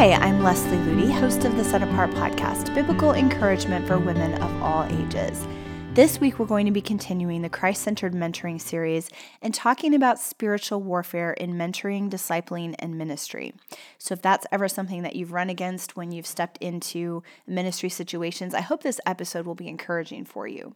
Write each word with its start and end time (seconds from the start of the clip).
Hi, 0.00 0.12
I'm 0.12 0.42
Leslie 0.42 0.78
Ludy, 0.78 1.12
host 1.12 1.44
of 1.44 1.58
the 1.58 1.62
Set 1.62 1.82
Apart 1.82 2.12
podcast, 2.12 2.74
biblical 2.74 3.12
encouragement 3.12 3.86
for 3.86 3.98
women 3.98 4.32
of 4.40 4.62
all 4.62 4.84
ages. 4.84 5.46
This 5.92 6.18
week, 6.18 6.38
we're 6.38 6.46
going 6.46 6.64
to 6.64 6.72
be 6.72 6.80
continuing 6.80 7.42
the 7.42 7.50
Christ 7.50 7.82
centered 7.82 8.14
mentoring 8.14 8.58
series 8.58 9.10
and 9.42 9.52
talking 9.52 9.94
about 9.94 10.18
spiritual 10.18 10.80
warfare 10.80 11.34
in 11.34 11.52
mentoring, 11.52 12.08
discipling, 12.08 12.74
and 12.78 12.96
ministry. 12.96 13.52
So, 13.98 14.14
if 14.14 14.22
that's 14.22 14.46
ever 14.50 14.68
something 14.68 15.02
that 15.02 15.16
you've 15.16 15.34
run 15.34 15.50
against 15.50 15.98
when 15.98 16.12
you've 16.12 16.24
stepped 16.24 16.56
into 16.62 17.22
ministry 17.46 17.90
situations, 17.90 18.54
I 18.54 18.62
hope 18.62 18.82
this 18.82 19.02
episode 19.04 19.44
will 19.44 19.54
be 19.54 19.68
encouraging 19.68 20.24
for 20.24 20.46
you. 20.46 20.74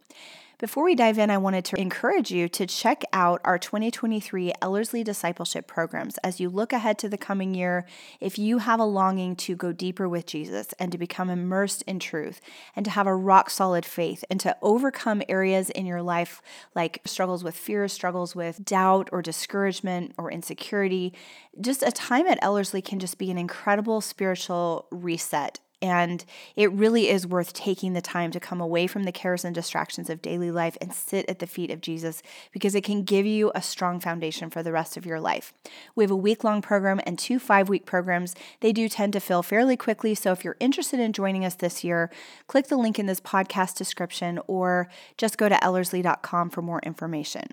Before 0.58 0.84
we 0.84 0.94
dive 0.94 1.18
in, 1.18 1.30
I 1.30 1.38
wanted 1.38 1.64
to 1.66 1.80
encourage 1.80 2.30
you 2.30 2.48
to 2.50 2.64
check 2.64 3.02
out 3.12 3.40
our 3.44 3.58
2023 3.58 4.52
Ellerslie 4.62 5.02
Discipleship 5.02 5.66
programs 5.66 6.16
as 6.18 6.38
you 6.38 6.48
look 6.48 6.72
ahead 6.72 6.96
to 6.98 7.08
the 7.08 7.18
coming 7.18 7.54
year. 7.54 7.86
If 8.20 8.38
you 8.38 8.58
have 8.58 8.78
a 8.78 8.84
longing 8.84 9.34
to 9.36 9.56
go 9.56 9.72
deeper 9.72 10.08
with 10.08 10.26
Jesus 10.26 10.72
and 10.78 10.92
to 10.92 10.98
become 10.98 11.28
immersed 11.28 11.82
in 11.82 11.98
truth 11.98 12.40
and 12.76 12.84
to 12.84 12.92
have 12.92 13.08
a 13.08 13.16
rock 13.16 13.50
solid 13.50 13.84
faith 13.84 14.24
and 14.30 14.38
to 14.40 14.56
overcome 14.62 15.22
areas 15.28 15.70
in 15.70 15.86
your 15.86 16.02
life 16.02 16.40
like 16.72 17.00
struggles 17.04 17.42
with 17.42 17.56
fear, 17.56 17.88
struggles 17.88 18.36
with 18.36 18.64
doubt 18.64 19.08
or 19.10 19.22
discouragement 19.22 20.12
or 20.16 20.30
insecurity, 20.30 21.14
just 21.60 21.82
a 21.82 21.90
time 21.90 22.28
at 22.28 22.38
Ellerslie 22.42 22.80
can 22.80 23.00
just 23.00 23.18
be 23.18 23.32
an 23.32 23.38
incredible 23.38 24.00
spiritual 24.00 24.86
reset 24.92 25.58
and 25.84 26.24
it 26.56 26.72
really 26.72 27.10
is 27.10 27.26
worth 27.26 27.52
taking 27.52 27.92
the 27.92 28.00
time 28.00 28.30
to 28.30 28.40
come 28.40 28.58
away 28.58 28.86
from 28.86 29.04
the 29.04 29.12
cares 29.12 29.44
and 29.44 29.54
distractions 29.54 30.08
of 30.08 30.22
daily 30.22 30.50
life 30.50 30.78
and 30.80 30.94
sit 30.94 31.28
at 31.28 31.40
the 31.40 31.46
feet 31.46 31.70
of 31.70 31.82
Jesus 31.82 32.22
because 32.52 32.74
it 32.74 32.82
can 32.84 33.02
give 33.02 33.26
you 33.26 33.52
a 33.54 33.60
strong 33.60 34.00
foundation 34.00 34.48
for 34.48 34.62
the 34.62 34.72
rest 34.72 34.96
of 34.96 35.04
your 35.04 35.20
life. 35.20 35.52
We 35.94 36.02
have 36.02 36.10
a 36.10 36.16
week 36.16 36.42
long 36.42 36.62
program 36.62 37.02
and 37.04 37.18
two 37.18 37.38
five 37.38 37.68
week 37.68 37.84
programs. 37.84 38.34
They 38.60 38.72
do 38.72 38.88
tend 38.88 39.12
to 39.12 39.20
fill 39.20 39.42
fairly 39.42 39.76
quickly. 39.76 40.14
So 40.14 40.32
if 40.32 40.42
you're 40.42 40.56
interested 40.58 41.00
in 41.00 41.12
joining 41.12 41.44
us 41.44 41.54
this 41.54 41.84
year, 41.84 42.10
click 42.46 42.68
the 42.68 42.78
link 42.78 42.98
in 42.98 43.04
this 43.04 43.20
podcast 43.20 43.76
description 43.76 44.40
or 44.46 44.88
just 45.18 45.36
go 45.36 45.50
to 45.50 45.56
ellerslie.com 45.56 46.48
for 46.48 46.62
more 46.62 46.80
information. 46.80 47.48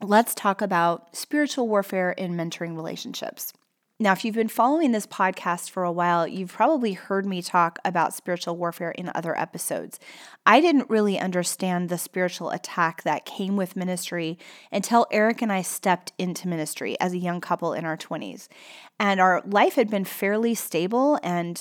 Let's 0.00 0.34
talk 0.34 0.62
about 0.62 1.14
spiritual 1.14 1.68
warfare 1.68 2.12
in 2.12 2.34
mentoring 2.34 2.76
relationships. 2.76 3.52
Now, 4.00 4.12
if 4.12 4.24
you've 4.24 4.36
been 4.36 4.46
following 4.46 4.92
this 4.92 5.08
podcast 5.08 5.70
for 5.70 5.82
a 5.82 5.90
while, 5.90 6.24
you've 6.24 6.52
probably 6.52 6.92
heard 6.92 7.26
me 7.26 7.42
talk 7.42 7.80
about 7.84 8.14
spiritual 8.14 8.56
warfare 8.56 8.92
in 8.92 9.10
other 9.12 9.36
episodes. 9.36 9.98
I 10.46 10.60
didn't 10.60 10.88
really 10.88 11.18
understand 11.18 11.88
the 11.88 11.98
spiritual 11.98 12.50
attack 12.50 13.02
that 13.02 13.24
came 13.24 13.56
with 13.56 13.74
ministry 13.74 14.38
until 14.70 15.08
Eric 15.10 15.42
and 15.42 15.52
I 15.52 15.62
stepped 15.62 16.12
into 16.16 16.46
ministry 16.46 16.96
as 17.00 17.12
a 17.12 17.18
young 17.18 17.40
couple 17.40 17.72
in 17.72 17.84
our 17.84 17.96
20s. 17.96 18.46
And 19.00 19.20
our 19.20 19.42
life 19.46 19.74
had 19.74 19.88
been 19.88 20.04
fairly 20.04 20.54
stable 20.54 21.20
and 21.22 21.60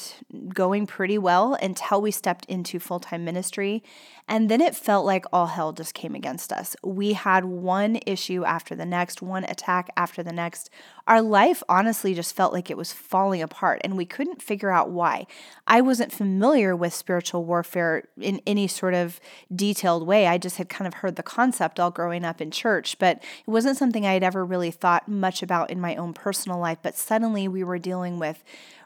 going 0.54 0.88
pretty 0.88 1.20
well 1.20 1.54
until 1.54 2.02
we 2.02 2.10
stepped 2.10 2.46
into 2.46 2.80
full 2.80 3.00
time 3.00 3.24
ministry. 3.24 3.84
And 4.30 4.50
then 4.50 4.60
it 4.60 4.76
felt 4.76 5.06
like 5.06 5.26
all 5.32 5.48
hell 5.48 5.72
just 5.72 5.94
came 5.94 6.14
against 6.14 6.52
us. 6.52 6.76
We 6.84 7.14
had 7.14 7.46
one 7.46 8.00
issue 8.06 8.44
after 8.44 8.76
the 8.76 8.86
next, 8.86 9.22
one 9.22 9.46
attack 9.46 9.90
after 9.96 10.22
the 10.22 10.34
next. 10.34 10.70
Our 11.08 11.22
life 11.22 11.64
honestly 11.70 12.14
just 12.14 12.36
felt 12.36 12.52
like 12.52 12.70
it 12.70 12.76
was 12.76 12.92
falling 12.92 13.42
apart, 13.42 13.80
and 13.86 13.96
we 13.96 14.06
couldn't 14.06 14.42
figure 14.42 14.70
out 14.70 14.90
why. 14.90 15.28
I 15.66 15.80
wasn't 15.80 16.12
familiar 16.12 16.76
with 16.76 16.94
spiritual 16.94 17.46
warfare 17.46 18.10
in 18.20 18.42
any 18.46 18.68
sort 18.68 18.94
of 18.94 19.22
detailed 19.56 20.06
way. 20.06 20.28
I 20.28 20.38
just 20.38 20.58
had 20.58 20.68
kind 20.68 20.88
of 20.88 20.96
heard 20.96 21.16
the 21.16 21.24
concept 21.24 21.80
all 21.80 21.92
growing 21.92 22.26
up 22.26 22.42
in 22.42 22.52
church, 22.52 23.00
but 23.00 23.24
it 23.24 23.50
wasn't 23.50 23.78
something 23.78 24.06
I 24.06 24.14
had 24.14 24.24
ever 24.24 24.44
really 24.44 24.72
thought 24.72 25.08
much 25.08 25.42
about 25.42 25.70
in 25.70 25.80
my 25.80 25.96
own 25.96 26.14
personal 26.14 26.60
life. 26.60 26.80
But 26.82 26.98
suddenly, 26.98 27.27
suddenly 27.28 27.48
we 27.50 27.62
were 27.62 27.78
dealing 27.78 28.20
with 28.20 28.42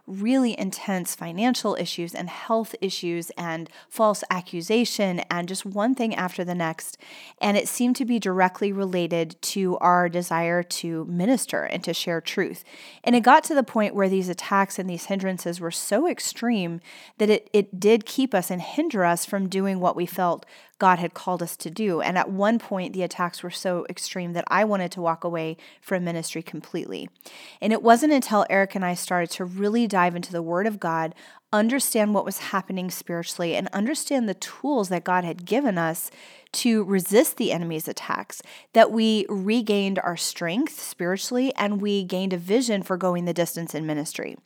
really 0.08 0.59
intense 0.59 1.13
financial 1.13 1.75
issues 1.79 2.16
and 2.16 2.28
health 2.28 2.74
issues 2.81 3.29
and 3.38 3.69
false 3.88 4.24
accusation 4.31 5.19
and 5.29 5.47
just 5.47 5.63
one 5.63 5.94
thing 5.94 6.16
after 6.16 6.44
the 6.44 6.56
next. 6.56 6.97
And 7.40 7.56
it 7.56 7.68
seemed 7.68 7.96
to 7.97 8.06
be 8.06 8.18
directly 8.18 8.72
related 8.72 9.40
to 9.53 9.78
our 9.78 10.09
desire 10.09 10.63
to 10.63 11.06
minister 11.06 11.66
and 11.66 11.84
to 11.84 11.94
share 11.94 12.19
truth. 12.19 12.63
And 13.03 13.16
it 13.16 13.22
got 13.22 13.44
to 13.44 13.53
the 13.53 13.62
point 13.62 13.94
where 13.94 14.09
these 14.09 14.28
attacks 14.28 14.79
and 14.79 14.90
these 14.90 15.06
hindrances 15.06 15.62
were 15.62 15.69
so 15.69 16.09
extreme 16.09 16.81
that 17.19 17.29
it, 17.29 17.47
it 17.53 17.79
did 17.79 18.08
keep 18.08 18.34
us 18.34 18.50
and 18.50 18.59
hinder 18.59 19.06
us 19.06 19.23
from 19.23 19.50
doing 19.50 19.79
what 19.79 19.96
we 19.96 20.08
felt 20.08 20.47
God 20.81 20.97
had 20.97 21.14
called 21.14 21.44
us 21.44 21.56
to 21.58 21.69
do. 21.69 22.02
And 22.02 22.18
at 22.18 22.31
one 22.31 22.58
point, 22.58 22.94
the 22.94 23.03
attacks 23.03 23.44
were 23.44 23.52
so 23.52 23.86
extreme 23.88 24.34
that 24.34 24.46
I 24.47 24.64
wanted 24.64 24.92
to 24.94 25.02
walk 25.02 25.24
away 25.24 25.56
from 25.80 26.03
ministry 26.03 26.42
completely. 26.42 27.08
And 27.62 27.72
it 27.72 27.84
wasn't 27.84 28.14
until 28.14 28.47
Eric 28.50 28.74
and 28.74 28.84
I 28.84 28.96
started 28.96 29.30
to 29.36 29.46
really 29.46 29.86
dive 29.86 30.16
into 30.16 30.31
the 30.31 30.41
Word 30.41 30.66
of 30.66 30.80
God, 30.80 31.14
understand 31.53 32.16
what 32.16 32.25
was 32.25 32.40
happening 32.40 32.90
spiritually, 32.90 33.56
and 33.56 33.68
understand 33.68 34.28
the 34.28 34.34
tools 34.34 34.90
that 34.90 35.03
God 35.03 35.24
had 35.24 35.46
given 35.46 35.78
us 35.78 36.09
to 36.53 36.84
resist 36.84 37.38
the 37.38 37.51
enemy's 37.51 37.88
attacks, 37.88 38.41
that 38.73 38.91
we 38.91 39.25
regained 39.29 40.00
our 40.00 40.17
strength 40.17 40.79
spiritually 40.79 41.53
and 41.56 41.81
we 41.81 42.03
gained 42.03 42.34
a 42.34 42.38
vision 42.38 42.84
for 42.84 42.97
going 42.97 43.25
the 43.25 43.34
distance 43.34 43.73
in 43.73 43.85
ministry. 43.85 44.38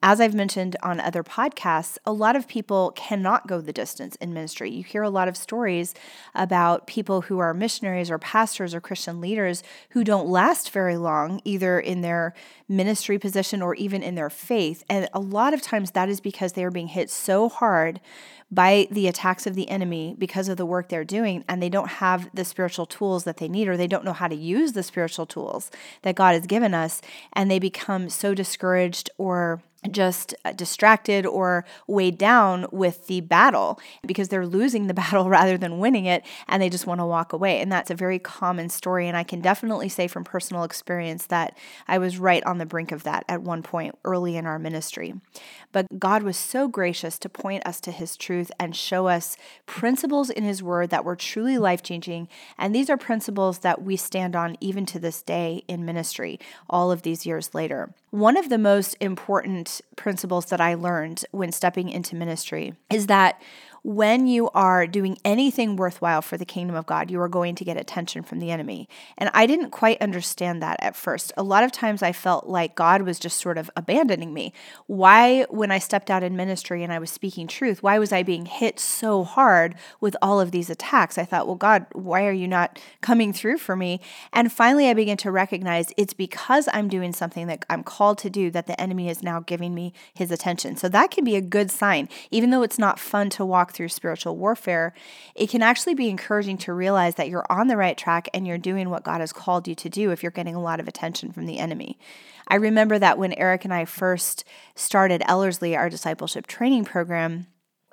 As 0.00 0.20
I've 0.20 0.34
mentioned 0.34 0.76
on 0.80 1.00
other 1.00 1.24
podcasts, 1.24 1.98
a 2.06 2.12
lot 2.12 2.36
of 2.36 2.46
people 2.46 2.92
cannot 2.94 3.48
go 3.48 3.60
the 3.60 3.72
distance 3.72 4.14
in 4.16 4.32
ministry. 4.32 4.70
You 4.70 4.84
hear 4.84 5.02
a 5.02 5.10
lot 5.10 5.26
of 5.26 5.36
stories 5.36 5.92
about 6.36 6.86
people 6.86 7.22
who 7.22 7.40
are 7.40 7.52
missionaries 7.52 8.08
or 8.08 8.18
pastors 8.18 8.74
or 8.74 8.80
Christian 8.80 9.20
leaders 9.20 9.64
who 9.90 10.04
don't 10.04 10.28
last 10.28 10.70
very 10.70 10.96
long, 10.96 11.40
either 11.44 11.80
in 11.80 12.02
their 12.02 12.32
ministry 12.68 13.18
position 13.18 13.60
or 13.60 13.74
even 13.74 14.04
in 14.04 14.14
their 14.14 14.30
faith. 14.30 14.84
And 14.88 15.08
a 15.12 15.18
lot 15.18 15.52
of 15.52 15.62
times 15.62 15.90
that 15.92 16.08
is 16.08 16.20
because 16.20 16.52
they 16.52 16.62
are 16.62 16.70
being 16.70 16.88
hit 16.88 17.10
so 17.10 17.48
hard 17.48 18.00
by 18.50 18.88
the 18.90 19.08
attacks 19.08 19.46
of 19.46 19.54
the 19.54 19.68
enemy 19.68 20.14
because 20.18 20.48
of 20.48 20.56
the 20.56 20.66
work 20.66 20.88
they're 20.88 21.04
doing, 21.04 21.44
and 21.48 21.62
they 21.62 21.68
don't 21.68 21.88
have 21.88 22.30
the 22.34 22.44
spiritual 22.44 22.86
tools 22.86 23.24
that 23.24 23.36
they 23.36 23.48
need, 23.48 23.68
or 23.68 23.76
they 23.76 23.86
don't 23.86 24.04
know 24.04 24.12
how 24.12 24.28
to 24.28 24.34
use 24.34 24.72
the 24.72 24.82
spiritual 24.82 25.26
tools 25.26 25.70
that 26.02 26.14
God 26.14 26.34
has 26.34 26.46
given 26.46 26.72
us, 26.72 27.02
and 27.34 27.50
they 27.50 27.58
become 27.58 28.08
so 28.08 28.34
discouraged 28.34 29.10
or 29.18 29.62
just 29.90 30.34
uh, 30.44 30.52
distracted 30.52 31.24
or 31.24 31.64
weighed 31.86 32.18
down 32.18 32.66
with 32.72 33.06
the 33.06 33.20
battle 33.20 33.78
because 34.06 34.28
they're 34.28 34.46
losing 34.46 34.86
the 34.86 34.94
battle 34.98 35.28
rather 35.28 35.56
than 35.56 35.78
winning 35.78 36.06
it 36.06 36.24
and 36.48 36.62
they 36.62 36.68
just 36.68 36.86
want 36.86 37.00
to 37.00 37.06
walk 37.06 37.32
away. 37.32 37.60
And 37.60 37.70
that's 37.70 37.90
a 37.90 37.94
very 37.94 38.18
common 38.18 38.68
story. 38.68 39.06
And 39.08 39.16
I 39.16 39.22
can 39.22 39.40
definitely 39.40 39.88
say 39.88 40.08
from 40.08 40.24
personal 40.24 40.64
experience 40.64 41.26
that 41.26 41.56
I 41.86 41.98
was 41.98 42.18
right 42.18 42.44
on 42.44 42.58
the 42.58 42.66
brink 42.66 42.92
of 42.92 43.04
that 43.04 43.24
at 43.28 43.42
one 43.42 43.62
point 43.62 43.96
early 44.04 44.36
in 44.36 44.46
our 44.46 44.58
ministry. 44.58 45.14
But 45.70 45.98
God 45.98 46.22
was 46.22 46.36
so 46.36 46.66
gracious 46.66 47.18
to 47.18 47.28
point 47.28 47.66
us 47.66 47.80
to 47.82 47.92
His 47.92 48.16
truth 48.16 48.50
and 48.58 48.74
show 48.74 49.06
us 49.06 49.36
principles 49.66 50.30
in 50.30 50.44
His 50.44 50.62
Word 50.62 50.90
that 50.90 51.04
were 51.04 51.16
truly 51.16 51.58
life 51.58 51.82
changing. 51.82 52.28
And 52.56 52.74
these 52.74 52.90
are 52.90 52.96
principles 52.96 53.58
that 53.60 53.82
we 53.82 53.96
stand 53.96 54.34
on 54.34 54.56
even 54.60 54.86
to 54.86 54.98
this 54.98 55.22
day 55.22 55.62
in 55.68 55.84
ministry, 55.84 56.40
all 56.68 56.90
of 56.90 57.02
these 57.02 57.26
years 57.26 57.54
later. 57.54 57.92
One 58.10 58.38
of 58.38 58.48
the 58.48 58.58
most 58.58 58.96
important 59.00 59.67
principles 59.96 60.46
that 60.46 60.60
I 60.60 60.74
learned 60.74 61.24
when 61.30 61.52
stepping 61.52 61.88
into 61.88 62.16
ministry 62.16 62.74
is 62.90 63.06
that 63.06 63.40
when 63.88 64.26
you 64.26 64.50
are 64.50 64.86
doing 64.86 65.16
anything 65.24 65.74
worthwhile 65.74 66.20
for 66.20 66.36
the 66.36 66.44
kingdom 66.44 66.76
of 66.76 66.84
God, 66.84 67.10
you 67.10 67.18
are 67.22 67.28
going 67.28 67.54
to 67.54 67.64
get 67.64 67.78
attention 67.78 68.22
from 68.22 68.38
the 68.38 68.50
enemy. 68.50 68.86
And 69.16 69.30
I 69.32 69.46
didn't 69.46 69.70
quite 69.70 70.02
understand 70.02 70.62
that 70.62 70.76
at 70.80 70.94
first. 70.94 71.32
A 71.38 71.42
lot 71.42 71.64
of 71.64 71.72
times 71.72 72.02
I 72.02 72.12
felt 72.12 72.46
like 72.46 72.74
God 72.74 73.00
was 73.00 73.18
just 73.18 73.40
sort 73.40 73.56
of 73.56 73.70
abandoning 73.76 74.34
me. 74.34 74.52
Why, 74.88 75.44
when 75.44 75.70
I 75.70 75.78
stepped 75.78 76.10
out 76.10 76.22
in 76.22 76.36
ministry 76.36 76.84
and 76.84 76.92
I 76.92 76.98
was 76.98 77.10
speaking 77.10 77.46
truth, 77.46 77.82
why 77.82 77.98
was 77.98 78.12
I 78.12 78.22
being 78.22 78.44
hit 78.44 78.78
so 78.78 79.24
hard 79.24 79.74
with 80.02 80.14
all 80.20 80.38
of 80.38 80.50
these 80.50 80.68
attacks? 80.68 81.16
I 81.16 81.24
thought, 81.24 81.46
well, 81.46 81.56
God, 81.56 81.86
why 81.92 82.26
are 82.26 82.32
you 82.32 82.46
not 82.46 82.78
coming 83.00 83.32
through 83.32 83.56
for 83.56 83.74
me? 83.74 84.02
And 84.34 84.52
finally, 84.52 84.88
I 84.88 84.92
began 84.92 85.16
to 85.16 85.30
recognize 85.30 85.94
it's 85.96 86.12
because 86.12 86.68
I'm 86.74 86.88
doing 86.88 87.14
something 87.14 87.46
that 87.46 87.64
I'm 87.70 87.82
called 87.82 88.18
to 88.18 88.28
do 88.28 88.50
that 88.50 88.66
the 88.66 88.78
enemy 88.78 89.08
is 89.08 89.22
now 89.22 89.40
giving 89.40 89.74
me 89.74 89.94
his 90.12 90.30
attention. 90.30 90.76
So 90.76 90.90
that 90.90 91.10
can 91.10 91.24
be 91.24 91.36
a 91.36 91.40
good 91.40 91.70
sign, 91.70 92.10
even 92.30 92.50
though 92.50 92.62
it's 92.62 92.78
not 92.78 93.00
fun 93.00 93.30
to 93.30 93.46
walk 93.46 93.77
through 93.78 93.88
spiritual 93.88 94.36
warfare, 94.36 94.92
it 95.36 95.48
can 95.48 95.62
actually 95.62 95.94
be 95.94 96.10
encouraging 96.10 96.58
to 96.58 96.72
realize 96.74 97.14
that 97.14 97.28
you're 97.28 97.46
on 97.48 97.68
the 97.68 97.76
right 97.76 97.96
track 97.96 98.28
and 98.34 98.46
you're 98.46 98.58
doing 98.58 98.90
what 98.90 99.04
God 99.04 99.20
has 99.20 99.32
called 99.32 99.68
you 99.68 99.74
to 99.76 99.88
do 99.88 100.10
if 100.10 100.22
you're 100.22 100.32
getting 100.32 100.56
a 100.56 100.60
lot 100.60 100.80
of 100.80 100.88
attention 100.88 101.32
from 101.32 101.46
the 101.46 101.60
enemy. 101.60 101.96
I 102.48 102.56
remember 102.56 102.98
that 102.98 103.18
when 103.18 103.32
Eric 103.34 103.64
and 103.64 103.72
I 103.72 103.84
first 103.84 104.44
started 104.74 105.22
Ellerslie, 105.26 105.76
our 105.76 105.88
discipleship 105.88 106.48
training 106.48 106.84
program, 106.84 107.46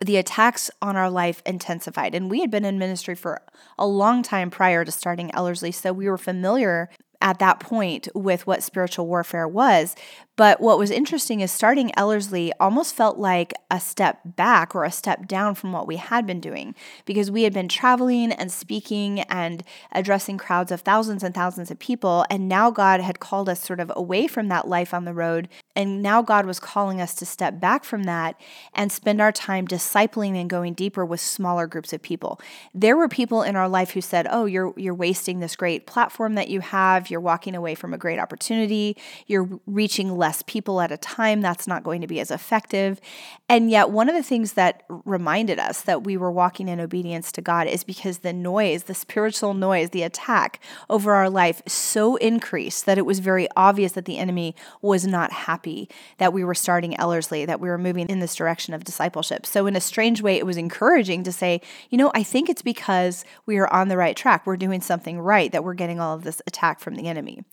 the 0.04 0.18
attacks 0.18 0.72
on 0.82 0.98
our 0.98 1.10
life 1.10 1.42
intensified. 1.46 2.16
And 2.16 2.30
we 2.30 2.42
had 2.42 2.52
been 2.52 2.66
in 2.66 2.80
ministry 2.80 3.16
for 3.16 3.44
a 3.78 3.86
long 3.86 4.24
time 4.24 4.50
prior 4.50 4.84
to 4.84 4.92
starting 4.92 5.34
Ellerslie, 5.36 5.72
so 5.72 5.94
we 5.94 6.10
were 6.10 6.18
familiar 6.18 6.90
at 7.22 7.40
that 7.40 7.60
point 7.60 8.08
with 8.14 8.46
what 8.46 8.64
spiritual 8.64 9.08
warfare 9.08 9.48
was. 9.48 9.96
But 10.38 10.60
what 10.60 10.78
was 10.78 10.92
interesting 10.92 11.40
is 11.40 11.52
starting 11.52 11.98
Ellerslie 11.98 12.52
almost 12.60 12.94
felt 12.94 13.18
like 13.18 13.54
a 13.72 13.80
step 13.80 14.20
back 14.26 14.76
or 14.76 14.84
a 14.84 14.92
step 14.92 15.28
down 15.28 15.56
from 15.56 15.72
what 15.72 15.88
we 15.88 15.96
had 15.96 16.28
been 16.28 16.42
doing 16.42 16.76
because 17.06 17.32
we 17.32 17.44
had 17.44 17.54
been 17.54 17.70
traveling 17.70 18.32
and 18.34 18.52
speaking 18.52 19.22
and 19.22 19.64
addressing 19.94 20.38
crowds 20.38 20.72
of 20.72 20.82
thousands 20.82 21.24
and 21.24 21.34
thousands 21.34 21.72
of 21.72 21.80
people. 21.80 22.26
And 22.30 22.50
now 22.50 22.70
God 22.70 23.00
had 23.00 23.20
called 23.20 23.48
us 23.48 23.62
sort 23.62 23.80
of 23.80 23.92
away 23.96 24.28
from 24.28 24.50
that 24.50 24.68
life 24.68 24.94
on 24.94 25.06
the 25.06 25.14
road. 25.14 25.48
And 25.76 26.02
now 26.02 26.22
God 26.22 26.46
was 26.46 26.60
calling 26.60 27.00
us 27.00 27.14
to 27.16 27.26
step 27.26 27.60
back 27.60 27.86
from 27.86 28.04
that 28.04 28.40
and 28.74 28.92
spend 28.92 29.22
our 29.22 29.32
time 29.32 29.68
discipling 29.68 30.40
and 30.40 30.50
going 30.50 30.74
deeper 30.74 31.06
with 31.06 31.22
smaller 31.22 31.68
groups 31.68 31.94
of 31.94 32.02
people. 32.02 32.40
There 32.74 32.98
were 32.98 33.08
people 33.08 33.42
in 33.42 33.56
our 33.56 33.70
life 33.70 33.92
who 33.92 34.02
said, 34.02 34.28
"Oh, 34.30 34.46
you're 34.46 34.74
you're 34.78 34.94
wasting 34.94 35.40
this 35.40 35.56
great 35.56 35.86
platform 35.86 36.36
that 36.36 36.50
you 36.50 36.60
have. 36.60 37.10
You're 37.10 37.20
walking 37.20 37.56
away 37.56 37.76
from 37.76 37.94
a 37.94 37.98
great 37.98 38.20
opportunity. 38.20 38.98
You're 39.28 39.60
reaching 39.66 40.18
less 40.26 40.42
people 40.54 40.82
at 40.82 40.92
a 40.92 40.98
time. 40.98 41.42
That's 41.42 41.68
not 41.68 41.84
going 41.84 42.02
to 42.02 42.08
be 42.08 42.20
as 42.20 42.32
effective." 42.32 43.00
And 43.48 43.70
yet, 43.70 43.92
one 43.92 44.10
of 44.10 44.16
the 44.16 44.24
things 44.24 44.54
that 44.54 44.84
reminded 44.90 45.60
us 45.60 45.82
that 45.82 46.04
we 46.04 46.18
were 46.18 46.32
walking 46.32 46.68
in 46.68 46.80
obedience 46.80 47.32
to 47.34 47.44
God 47.44 47.68
is 47.68 47.84
because 47.84 48.20
the 48.20 48.34
noise, 48.34 48.84
the 48.84 48.96
spiritual 48.96 49.54
noise, 49.54 49.92
the 49.92 50.02
attack 50.02 50.60
over 50.90 51.14
our 51.14 51.30
life 51.30 51.62
so 51.68 52.16
increased 52.16 52.88
that 52.88 52.98
it 52.98 53.06
was 53.06 53.20
very 53.20 53.48
obvious 53.56 53.92
that 53.92 54.06
the 54.06 54.18
enemy 54.18 54.56
was 54.82 55.06
not 55.06 55.32
happy 55.32 55.88
that 56.18 56.34
we 56.34 56.44
were 56.44 56.56
starting 56.56 56.98
Ellerslie, 57.00 57.46
that 57.46 57.60
we 57.60 57.70
were 57.70 57.78
moving 57.78 58.10
in 58.10 58.20
this 58.20 58.34
direction 58.34 58.74
of 58.74 58.84
discipleship. 58.84 59.46
So, 59.46 59.68
in 59.68 59.76
a 59.76 59.82
strange 59.82 60.24
way, 60.24 60.38
it 60.38 60.46
was 60.48 60.58
encouraging 60.58 61.22
to 61.26 61.32
say, 61.32 61.62
you 61.92 62.00
know, 62.00 62.12
I 62.16 62.24
think 62.24 62.50
it's 62.50 62.64
because 62.64 63.24
we 63.46 63.58
are 63.58 63.72
on 63.72 63.90
the 63.90 63.98
right 63.98 64.18
track. 64.18 64.48
We're 64.48 64.58
doing 64.58 64.82
something 64.82 65.20
right 65.20 65.52
that 65.52 65.64
we're 65.64 65.76
getting 65.76 66.00
all 66.00 66.16
of 66.16 66.24
this 66.24 66.42
attack 66.48 66.80
from 66.80 66.96
the 66.96 67.08
enemy. 67.08 67.44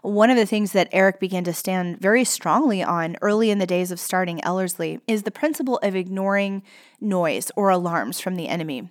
One 0.00 0.30
of 0.30 0.38
the 0.38 0.46
things 0.46 0.72
that 0.72 0.88
Eric 0.92 1.20
began 1.20 1.44
to 1.44 1.52
stand 1.52 2.00
very 2.00 2.24
strongly 2.24 2.82
on 2.82 3.16
early 3.20 3.50
in 3.50 3.58
the 3.58 3.66
days 3.66 3.90
of 3.90 4.00
starting 4.00 4.42
Ellerslie 4.42 5.00
is 5.06 5.24
the 5.24 5.41
principle 5.42 5.78
of 5.78 5.96
ignoring 5.96 6.62
noise 7.00 7.50
or 7.56 7.68
alarms 7.68 8.20
from 8.20 8.36
the 8.36 8.46
enemy. 8.46 8.88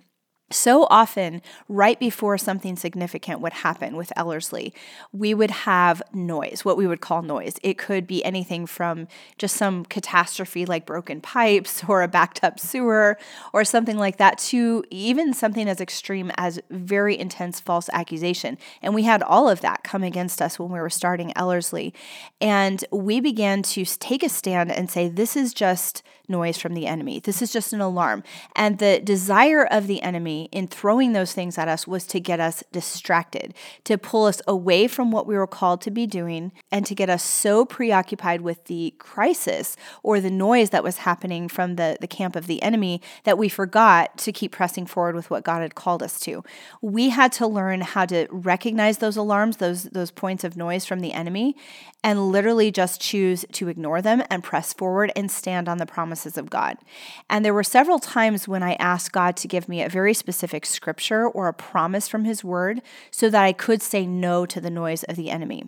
So 0.50 0.86
often, 0.90 1.40
right 1.66 1.98
before 1.98 2.36
something 2.36 2.76
significant 2.76 3.40
would 3.40 3.54
happen 3.54 3.96
with 3.96 4.12
Ellerslie, 4.16 4.74
we 5.10 5.32
would 5.32 5.50
have 5.50 6.02
noise, 6.12 6.62
what 6.62 6.76
we 6.76 6.86
would 6.86 7.00
call 7.00 7.22
noise. 7.22 7.54
It 7.62 7.78
could 7.78 8.06
be 8.06 8.22
anything 8.22 8.66
from 8.66 9.08
just 9.38 9.56
some 9.56 9.86
catastrophe 9.86 10.66
like 10.66 10.84
broken 10.84 11.22
pipes 11.22 11.82
or 11.88 12.02
a 12.02 12.08
backed 12.08 12.44
up 12.44 12.60
sewer 12.60 13.16
or 13.54 13.64
something 13.64 13.96
like 13.96 14.18
that 14.18 14.36
to 14.38 14.84
even 14.90 15.32
something 15.32 15.70
as 15.70 15.80
extreme 15.80 16.30
as 16.36 16.60
very 16.68 17.18
intense 17.18 17.58
false 17.58 17.88
accusation. 17.94 18.58
And 18.82 18.94
we 18.94 19.04
had 19.04 19.22
all 19.22 19.48
of 19.48 19.62
that 19.62 19.84
come 19.84 20.02
against 20.02 20.42
us 20.42 20.58
when 20.58 20.70
we 20.70 20.80
were 20.80 20.90
starting 20.90 21.32
Ellerslie. 21.34 21.94
And 22.42 22.84
we 22.92 23.20
began 23.20 23.62
to 23.62 23.86
take 23.86 24.22
a 24.22 24.28
stand 24.28 24.70
and 24.70 24.90
say, 24.90 25.08
this 25.08 25.34
is 25.34 25.54
just 25.54 26.02
noise 26.32 26.58
from 26.58 26.74
the 26.74 26.88
enemy. 26.88 27.20
This 27.20 27.40
is 27.40 27.52
just 27.52 27.72
an 27.72 27.80
alarm. 27.80 28.24
And 28.56 28.78
the 28.78 28.98
desire 28.98 29.64
of 29.64 29.86
the 29.86 30.02
enemy 30.02 30.48
in 30.50 30.66
throwing 30.66 31.12
those 31.12 31.32
things 31.32 31.56
at 31.58 31.68
us 31.68 31.86
was 31.86 32.04
to 32.08 32.18
get 32.18 32.40
us 32.40 32.64
distracted, 32.72 33.54
to 33.84 33.96
pull 33.96 34.26
us 34.26 34.42
away 34.48 34.88
from 34.88 35.12
what 35.12 35.28
we 35.28 35.36
were 35.36 35.46
called 35.46 35.80
to 35.82 35.90
be 35.92 36.06
doing, 36.06 36.50
and 36.72 36.84
to 36.86 36.94
get 36.94 37.08
us 37.08 37.22
so 37.22 37.64
preoccupied 37.64 38.40
with 38.40 38.64
the 38.64 38.94
crisis 38.98 39.76
or 40.02 40.18
the 40.18 40.30
noise 40.30 40.70
that 40.70 40.82
was 40.82 40.98
happening 40.98 41.48
from 41.48 41.76
the, 41.76 41.96
the 42.00 42.08
camp 42.08 42.34
of 42.34 42.48
the 42.48 42.60
enemy 42.62 43.00
that 43.22 43.38
we 43.38 43.48
forgot 43.48 44.18
to 44.18 44.32
keep 44.32 44.50
pressing 44.50 44.86
forward 44.86 45.14
with 45.14 45.30
what 45.30 45.44
God 45.44 45.62
had 45.62 45.76
called 45.76 46.02
us 46.02 46.18
to. 46.20 46.42
We 46.80 47.10
had 47.10 47.30
to 47.32 47.46
learn 47.46 47.82
how 47.82 48.06
to 48.06 48.26
recognize 48.30 48.98
those 48.98 49.16
alarms, 49.16 49.58
those, 49.58 49.84
those 49.84 50.10
points 50.10 50.42
of 50.42 50.56
noise 50.56 50.84
from 50.86 51.00
the 51.00 51.12
enemy, 51.12 51.54
and 52.02 52.32
literally 52.32 52.70
just 52.70 53.00
choose 53.00 53.44
to 53.52 53.68
ignore 53.68 54.02
them 54.02 54.22
and 54.30 54.42
press 54.42 54.72
forward 54.72 55.12
and 55.14 55.30
stand 55.30 55.68
on 55.68 55.78
the 55.78 55.86
promises 56.22 56.38
of 56.38 56.50
God. 56.50 56.76
And 57.28 57.44
there 57.44 57.54
were 57.54 57.64
several 57.64 57.98
times 57.98 58.46
when 58.46 58.62
I 58.62 58.74
asked 58.74 59.12
God 59.12 59.36
to 59.36 59.48
give 59.48 59.68
me 59.68 59.82
a 59.82 59.88
very 59.88 60.14
specific 60.14 60.66
scripture 60.66 61.26
or 61.26 61.48
a 61.48 61.54
promise 61.54 62.08
from 62.08 62.24
His 62.24 62.44
word 62.44 62.80
so 63.10 63.28
that 63.30 63.42
I 63.42 63.52
could 63.52 63.82
say 63.82 64.06
no 64.06 64.46
to 64.46 64.60
the 64.60 64.70
noise 64.70 65.02
of 65.04 65.16
the 65.16 65.30
enemy. 65.30 65.64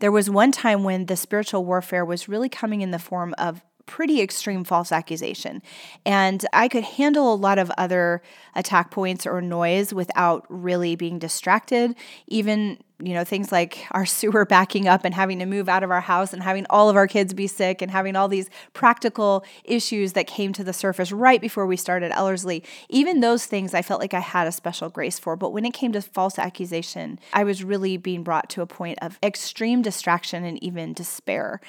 There 0.00 0.12
was 0.12 0.30
one 0.30 0.52
time 0.52 0.84
when 0.84 1.06
the 1.06 1.16
spiritual 1.16 1.64
warfare 1.64 2.04
was 2.04 2.28
really 2.28 2.48
coming 2.48 2.80
in 2.80 2.90
the 2.90 2.98
form 2.98 3.34
of 3.38 3.62
pretty 3.86 4.20
extreme 4.20 4.64
false 4.64 4.92
accusation. 4.92 5.62
And 6.04 6.44
I 6.52 6.68
could 6.68 6.84
handle 6.84 7.32
a 7.32 7.36
lot 7.36 7.58
of 7.58 7.70
other 7.78 8.22
attack 8.54 8.90
points 8.90 9.26
or 9.26 9.40
noise 9.40 9.94
without 9.94 10.44
really 10.48 10.94
being 10.94 11.18
distracted, 11.18 11.94
even 12.26 12.78
you 13.00 13.14
know, 13.14 13.22
things 13.22 13.52
like 13.52 13.86
our 13.92 14.04
sewer 14.04 14.44
backing 14.48 14.88
up 14.88 15.04
and 15.04 15.14
having 15.14 15.38
to 15.38 15.46
move 15.46 15.68
out 15.68 15.82
of 15.82 15.90
our 15.90 16.00
house 16.00 16.32
and 16.32 16.42
having 16.42 16.66
all 16.68 16.88
of 16.88 16.96
our 16.96 17.06
kids 17.06 17.32
be 17.32 17.46
sick 17.46 17.80
and 17.80 17.90
having 17.90 18.16
all 18.16 18.28
these 18.28 18.50
practical 18.72 19.44
issues 19.64 20.14
that 20.14 20.26
came 20.26 20.52
to 20.52 20.64
the 20.64 20.72
surface 20.72 21.12
right 21.12 21.40
before 21.40 21.66
we 21.66 21.76
started 21.76 22.10
Ellerslie. 22.12 22.62
Even 22.88 23.20
those 23.20 23.46
things 23.46 23.72
I 23.72 23.82
felt 23.82 24.00
like 24.00 24.14
I 24.14 24.20
had 24.20 24.46
a 24.46 24.52
special 24.52 24.88
grace 24.88 25.18
for. 25.18 25.36
But 25.36 25.50
when 25.50 25.64
it 25.64 25.74
came 25.74 25.92
to 25.92 26.02
false 26.02 26.38
accusation, 26.38 27.20
I 27.32 27.44
was 27.44 27.62
really 27.62 27.96
being 27.96 28.22
brought 28.22 28.50
to 28.50 28.62
a 28.62 28.66
point 28.66 28.98
of 29.00 29.18
extreme 29.22 29.82
distraction 29.82 30.44
and 30.44 30.62
even 30.62 30.92
despair. 30.92 31.60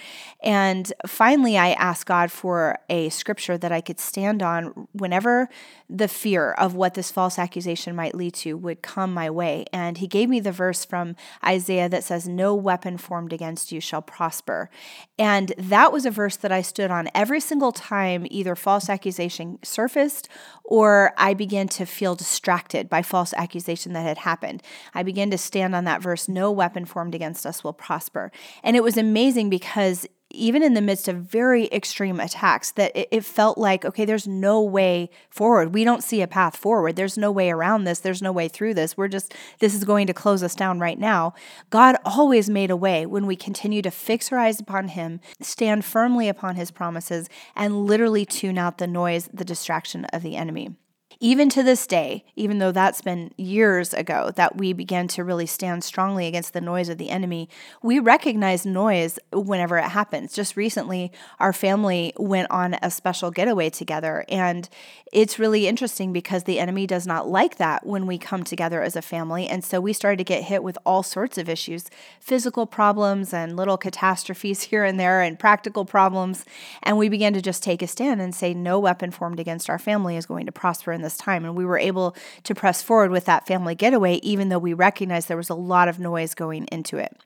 And 0.42 0.92
finally, 1.06 1.58
I 1.58 1.72
asked 1.74 2.08
God 2.08 2.32
for 2.32 2.80
a 2.90 3.10
scripture 3.10 3.58
that 3.58 3.72
I 3.72 3.82
could 3.82 4.00
stand 4.00 4.42
on 4.42 4.88
whenever 4.94 5.50
the 5.90 6.08
fear 6.08 6.52
of 6.52 6.76
what 6.76 6.94
this 6.94 7.12
false 7.12 7.38
accusation 7.38 7.96
might 7.96 8.16
lead 8.16 8.34
to 8.36 8.58
would 8.58 8.82
come 8.82 9.14
my 9.14 9.30
way. 9.30 9.66
And 9.72 9.98
He 9.98 10.08
gave 10.08 10.30
me 10.30 10.40
the 10.40 10.52
verse 10.52 10.86
from 10.86 11.16
Isaiah 11.46 11.90
that 11.90 12.04
says, 12.04 12.28
No 12.28 12.54
weapon 12.56 12.98
formed 12.98 13.34
against 13.34 13.72
you 13.72 13.80
shall 13.80 14.02
prosper. 14.02 14.70
And 15.18 15.54
that 15.58 15.92
was 15.92 16.06
a 16.06 16.12
verse 16.12 16.36
that 16.38 16.52
I 16.52 16.62
stood 16.62 16.92
on 16.92 17.10
every 17.14 17.40
single 17.40 17.72
time 17.72 18.26
either 18.30 18.56
false 18.56 18.90
accusation 18.90 19.60
surfaced 19.64 20.30
or 20.64 21.14
I 21.18 21.34
began 21.34 21.68
to 21.70 21.86
feel 21.86 22.16
distracted 22.16 22.90
by 22.90 23.02
false 23.02 23.34
accusation 23.34 23.94
that 23.94 24.04
had 24.04 24.20
happened. 24.20 24.62
I 24.94 25.04
began 25.04 25.32
to 25.32 25.38
stand 25.38 25.76
on 25.76 25.84
that 25.86 26.02
verse, 26.02 26.28
No 26.28 26.52
weapon 26.52 26.86
formed 26.86 27.16
against 27.16 27.46
us 27.46 27.64
will 27.64 27.74
prosper. 27.74 28.32
And 28.64 28.76
it 28.76 28.84
was 28.84 28.98
amazing 28.98 29.50
because 29.50 30.08
even 30.32 30.62
in 30.62 30.76
the 30.76 30.82
midst 30.82 31.08
of 31.08 31.18
very 31.18 31.68
extreme 31.72 32.20
attacks, 32.20 32.72
that 32.72 32.96
it, 32.96 33.08
it, 33.12 33.26
felt 33.26 33.58
like, 33.58 33.84
okay, 33.84 34.06
there's 34.06 34.28
no 34.28 34.62
way 34.62 35.10
forward. 35.30 35.74
We 35.74 35.84
don't 35.84 36.04
see 36.04 36.22
a 36.22 36.28
path 36.28 36.56
forward. 36.56 36.96
There's 36.96 37.18
no 37.18 37.32
way 37.32 37.50
around 37.50 37.84
this. 37.84 38.00
There's 38.00 38.22
no 38.22 38.32
way 38.32 38.48
through 38.48 38.76
this. 38.76 38.96
We're 38.96 39.08
just, 39.08 39.34
this 39.60 39.74
is 39.74 39.84
going 39.84 40.08
to 40.08 40.14
close 40.14 40.44
us 40.44 40.56
down 40.56 40.80
right 40.80 41.00
now. 41.00 41.34
God 41.70 41.96
always 42.06 42.50
made 42.50 42.70
a 42.70 42.76
way 42.76 43.06
when 43.06 43.26
we 43.26 43.36
continue 43.36 43.82
to 43.82 43.92
fix 43.92 44.32
our 44.32 44.38
eyes 44.38 44.60
upon 44.60 44.90
Him, 44.90 45.20
stand 45.42 45.84
firmly 45.84 46.30
upon 46.30 46.56
His 46.56 46.72
promises, 46.72 47.28
and 47.56 47.86
literally 47.86 48.26
tune 48.26 48.58
out 48.58 48.78
the 48.78 48.88
noise, 48.88 49.30
the 49.34 49.46
distraction 49.46 50.06
of 50.06 50.22
the 50.22 50.36
enemy 50.36 50.76
even 51.22 51.50
to 51.50 51.64
this 51.64 51.86
day, 51.86 52.24
even 52.38 52.60
though 52.60 52.72
that's 52.72 53.02
been 53.02 53.32
years 53.36 53.94
ago 53.94 54.32
that 54.38 54.56
we 54.56 54.72
began 54.72 55.06
to 55.10 55.24
really 55.24 55.46
stand 55.46 55.84
strongly 55.84 56.28
against 56.28 56.54
the 56.54 56.62
noise 56.62 56.88
of 56.88 56.98
the 56.98 57.10
enemy, 57.10 57.50
we 57.84 58.00
recognize 58.00 58.66
noise 58.66 59.20
whenever 59.34 59.78
it 59.78 59.90
happens. 59.90 60.34
Just 60.34 60.56
recently, 60.56 61.12
our 61.38 61.52
family 61.52 62.14
went 62.18 62.50
on 62.50 62.78
a 62.82 62.90
special 62.90 63.32
getaway 63.32 63.70
together, 63.70 64.24
and 64.30 64.70
it's 65.12 65.40
really 65.40 65.68
interesting 65.68 66.14
because 66.14 66.46
the 66.46 66.60
enemy 66.60 66.88
does 66.88 67.06
not 67.06 67.28
like 67.28 67.58
that 67.58 67.86
when 67.86 68.08
we 68.08 68.18
come 68.18 68.46
together 68.46 68.82
as 68.82 68.96
a 68.96 69.02
family. 69.02 69.48
And 69.48 69.64
so 69.64 69.82
we 69.82 69.92
started 69.92 70.18
to 70.20 70.24
get 70.24 70.44
hit 70.44 70.64
with 70.64 70.78
all 70.86 71.04
sorts 71.04 71.38
of 71.38 71.50
issues 71.50 71.90
physical 72.22 72.66
problems 72.66 73.34
and 73.34 73.58
little 73.58 73.78
catastrophes 73.78 74.62
here 74.70 74.86
and 74.86 74.98
there, 74.98 75.22
and 75.22 75.38
practical 75.38 75.84
problems. 75.84 76.46
And 76.82 76.98
we 76.98 77.10
began 77.10 77.34
to 77.34 77.42
just 77.42 77.62
take 77.62 77.82
a 77.82 77.88
stand 77.88 78.22
and 78.22 78.34
say, 78.34 78.54
No 78.54 78.80
weapon 78.80 79.12
formed 79.12 79.40
against 79.40 79.70
our 79.70 79.80
family 79.80 80.16
is 80.16 80.26
going 80.26 80.46
to 80.46 80.52
prosper 80.54 80.94
in 80.94 81.02
this 81.02 81.09
this 81.10 81.18
time. 81.18 81.44
And 81.44 81.56
we 81.56 81.66
were 81.66 81.80
able 81.80 82.16
to 82.44 82.54
press 82.54 82.84
forward 82.84 83.10
with 83.10 83.26
that 83.26 83.48
family 83.48 83.74
getaway, 83.74 84.16
even 84.18 84.50
though 84.50 84.60
we 84.60 84.74
recognized 84.74 85.28
there 85.28 85.38
was 85.38 85.50
a 85.50 85.56
lot 85.56 85.88
of 85.88 86.00
noise 86.00 86.36
going 86.36 86.66
into 86.72 86.98
it. 86.98 87.18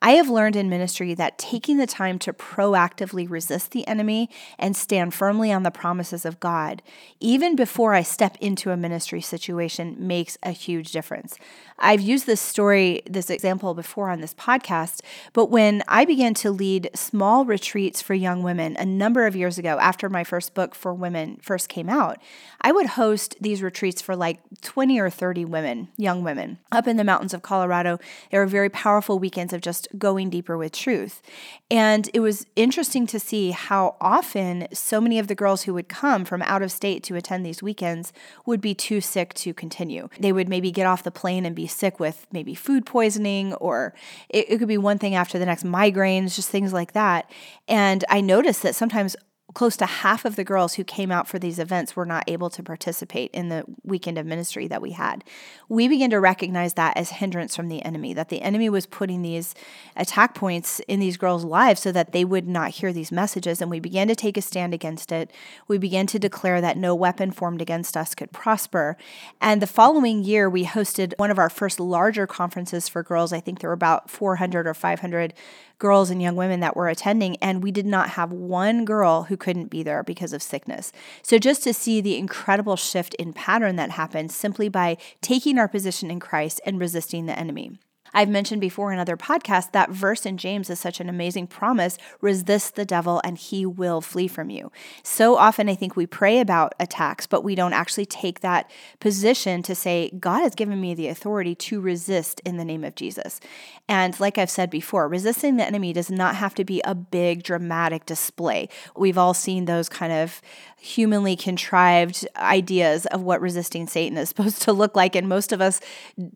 I 0.00 0.12
have 0.12 0.28
learned 0.28 0.54
in 0.54 0.68
ministry 0.68 1.12
that 1.14 1.38
taking 1.38 1.76
the 1.78 1.86
time 1.86 2.20
to 2.20 2.32
proactively 2.32 3.28
resist 3.28 3.72
the 3.72 3.86
enemy 3.88 4.30
and 4.56 4.76
stand 4.76 5.12
firmly 5.12 5.50
on 5.50 5.64
the 5.64 5.72
promises 5.72 6.24
of 6.24 6.38
God, 6.38 6.82
even 7.18 7.56
before 7.56 7.94
I 7.94 8.02
step 8.02 8.36
into 8.40 8.70
a 8.70 8.76
ministry 8.76 9.20
situation, 9.20 9.96
makes 9.98 10.38
a 10.44 10.52
huge 10.52 10.92
difference. 10.92 11.36
I've 11.80 12.00
used 12.00 12.26
this 12.26 12.40
story, 12.40 13.02
this 13.10 13.28
example 13.28 13.74
before 13.74 14.08
on 14.08 14.20
this 14.20 14.34
podcast, 14.34 15.00
but 15.32 15.46
when 15.46 15.82
I 15.88 16.04
began 16.04 16.34
to 16.34 16.50
lead 16.50 16.90
small 16.94 17.44
retreats 17.44 18.00
for 18.00 18.14
young 18.14 18.44
women 18.44 18.76
a 18.78 18.86
number 18.86 19.26
of 19.26 19.34
years 19.34 19.58
ago, 19.58 19.78
after 19.80 20.08
my 20.08 20.22
first 20.22 20.54
book 20.54 20.76
for 20.76 20.94
women 20.94 21.38
first 21.42 21.68
came 21.68 21.88
out, 21.88 22.18
I 22.60 22.70
would 22.70 22.86
host 22.86 23.36
these 23.40 23.62
retreats 23.62 24.00
for 24.00 24.14
like 24.14 24.38
20 24.62 24.98
or 25.00 25.10
30 25.10 25.44
women, 25.44 25.88
young 25.96 26.22
women, 26.22 26.58
up 26.70 26.86
in 26.86 26.96
the 26.96 27.04
mountains 27.04 27.34
of 27.34 27.42
Colorado. 27.42 27.98
They 28.30 28.38
were 28.38 28.46
very 28.46 28.70
powerful 28.70 29.18
weekends 29.18 29.52
of 29.52 29.60
just 29.60 29.87
going 29.96 30.30
deeper 30.30 30.58
with 30.58 30.72
truth. 30.72 31.22
And 31.70 32.10
it 32.12 32.20
was 32.20 32.46
interesting 32.56 33.06
to 33.08 33.20
see 33.20 33.52
how 33.52 33.96
often 34.00 34.68
so 34.72 35.00
many 35.00 35.18
of 35.18 35.28
the 35.28 35.34
girls 35.34 35.62
who 35.62 35.74
would 35.74 35.88
come 35.88 36.24
from 36.24 36.42
out 36.42 36.62
of 36.62 36.72
state 36.72 37.02
to 37.04 37.16
attend 37.16 37.44
these 37.44 37.62
weekends 37.62 38.12
would 38.44 38.60
be 38.60 38.74
too 38.74 39.00
sick 39.00 39.34
to 39.34 39.54
continue. 39.54 40.08
They 40.18 40.32
would 40.32 40.48
maybe 40.48 40.70
get 40.70 40.86
off 40.86 41.02
the 41.02 41.10
plane 41.10 41.46
and 41.46 41.54
be 41.54 41.66
sick 41.66 42.00
with 42.00 42.26
maybe 42.32 42.54
food 42.54 42.84
poisoning, 42.84 43.54
or 43.54 43.94
it, 44.28 44.50
it 44.50 44.58
could 44.58 44.68
be 44.68 44.78
one 44.78 44.98
thing 44.98 45.14
after 45.14 45.38
the 45.38 45.46
next 45.46 45.64
migraines, 45.64 46.34
just 46.34 46.50
things 46.50 46.72
like 46.72 46.92
that. 46.92 47.30
And 47.66 48.04
I 48.08 48.20
noticed 48.20 48.62
that 48.62 48.74
sometimes 48.74 49.16
close 49.58 49.76
to 49.76 49.86
half 49.86 50.24
of 50.24 50.36
the 50.36 50.44
girls 50.44 50.74
who 50.74 50.84
came 50.84 51.10
out 51.10 51.26
for 51.26 51.36
these 51.36 51.58
events 51.58 51.96
were 51.96 52.06
not 52.06 52.22
able 52.28 52.48
to 52.48 52.62
participate 52.62 53.28
in 53.32 53.48
the 53.48 53.64
weekend 53.82 54.16
of 54.16 54.24
ministry 54.24 54.68
that 54.68 54.80
we 54.80 54.92
had. 54.92 55.24
We 55.68 55.88
began 55.88 56.10
to 56.10 56.20
recognize 56.20 56.74
that 56.74 56.96
as 56.96 57.10
hindrance 57.10 57.56
from 57.56 57.66
the 57.66 57.84
enemy, 57.84 58.14
that 58.14 58.28
the 58.28 58.40
enemy 58.40 58.70
was 58.70 58.86
putting 58.86 59.22
these 59.22 59.56
attack 59.96 60.32
points 60.32 60.78
in 60.86 61.00
these 61.00 61.16
girls' 61.16 61.42
lives 61.42 61.82
so 61.82 61.90
that 61.90 62.12
they 62.12 62.24
would 62.24 62.46
not 62.46 62.70
hear 62.70 62.92
these 62.92 63.10
messages. 63.10 63.60
And 63.60 63.68
we 63.68 63.80
began 63.80 64.06
to 64.06 64.14
take 64.14 64.36
a 64.36 64.42
stand 64.42 64.74
against 64.74 65.10
it. 65.10 65.28
We 65.66 65.76
began 65.76 66.06
to 66.06 66.20
declare 66.20 66.60
that 66.60 66.76
no 66.76 66.94
weapon 66.94 67.32
formed 67.32 67.60
against 67.60 67.96
us 67.96 68.14
could 68.14 68.30
prosper. 68.30 68.96
And 69.40 69.60
the 69.60 69.66
following 69.66 70.22
year, 70.22 70.48
we 70.48 70.66
hosted 70.66 71.14
one 71.16 71.32
of 71.32 71.38
our 71.40 71.50
first 71.50 71.80
larger 71.80 72.28
conferences 72.28 72.88
for 72.88 73.02
girls. 73.02 73.32
I 73.32 73.40
think 73.40 73.58
there 73.58 73.70
were 73.70 73.74
about 73.74 74.08
400 74.08 74.68
or 74.68 74.74
500 74.74 75.34
girls 75.78 76.10
and 76.10 76.20
young 76.20 76.36
women 76.36 76.60
that 76.60 76.76
were 76.76 76.88
attending, 76.88 77.36
and 77.36 77.62
we 77.62 77.70
did 77.70 77.86
not 77.86 78.10
have 78.10 78.32
one 78.32 78.84
girl 78.84 79.24
who 79.24 79.36
couldn't 79.48 79.70
be 79.70 79.82
there 79.82 80.02
because 80.02 80.34
of 80.34 80.42
sickness. 80.42 80.92
So 81.22 81.38
just 81.38 81.62
to 81.62 81.72
see 81.72 82.02
the 82.02 82.18
incredible 82.18 82.76
shift 82.76 83.14
in 83.14 83.32
pattern 83.32 83.76
that 83.76 83.92
happened 83.92 84.30
simply 84.30 84.68
by 84.68 84.98
taking 85.22 85.56
our 85.56 85.68
position 85.68 86.10
in 86.10 86.20
Christ 86.20 86.60
and 86.66 86.78
resisting 86.78 87.24
the 87.24 87.38
enemy. 87.38 87.78
I've 88.14 88.28
mentioned 88.28 88.60
before 88.60 88.92
in 88.92 88.98
other 88.98 89.16
podcasts 89.16 89.72
that 89.72 89.90
verse 89.90 90.26
in 90.26 90.38
James 90.38 90.70
is 90.70 90.78
such 90.78 91.00
an 91.00 91.08
amazing 91.08 91.46
promise 91.46 91.98
resist 92.20 92.74
the 92.74 92.84
devil 92.84 93.20
and 93.24 93.38
he 93.38 93.66
will 93.66 94.00
flee 94.00 94.28
from 94.28 94.50
you. 94.50 94.70
So 95.02 95.36
often 95.36 95.68
I 95.68 95.74
think 95.74 95.96
we 95.96 96.06
pray 96.06 96.40
about 96.40 96.74
attacks, 96.80 97.26
but 97.26 97.44
we 97.44 97.54
don't 97.54 97.72
actually 97.72 98.06
take 98.06 98.40
that 98.40 98.70
position 99.00 99.62
to 99.62 99.74
say, 99.74 100.10
God 100.18 100.40
has 100.40 100.54
given 100.54 100.80
me 100.80 100.94
the 100.94 101.08
authority 101.08 101.54
to 101.54 101.80
resist 101.80 102.40
in 102.44 102.56
the 102.56 102.64
name 102.64 102.84
of 102.84 102.94
Jesus. 102.94 103.40
And 103.88 104.18
like 104.20 104.38
I've 104.38 104.50
said 104.50 104.70
before, 104.70 105.08
resisting 105.08 105.56
the 105.56 105.66
enemy 105.66 105.92
does 105.92 106.10
not 106.10 106.36
have 106.36 106.54
to 106.56 106.64
be 106.64 106.80
a 106.84 106.94
big 106.94 107.42
dramatic 107.42 108.06
display. 108.06 108.68
We've 108.96 109.18
all 109.18 109.34
seen 109.34 109.64
those 109.64 109.88
kind 109.88 110.12
of 110.12 110.40
humanly 110.80 111.34
contrived 111.34 112.26
ideas 112.36 113.04
of 113.06 113.22
what 113.22 113.40
resisting 113.40 113.86
Satan 113.88 114.16
is 114.16 114.28
supposed 114.30 114.62
to 114.62 114.72
look 114.72 114.94
like. 114.94 115.16
And 115.16 115.28
most 115.28 115.52
of 115.52 115.60
us 115.60 115.80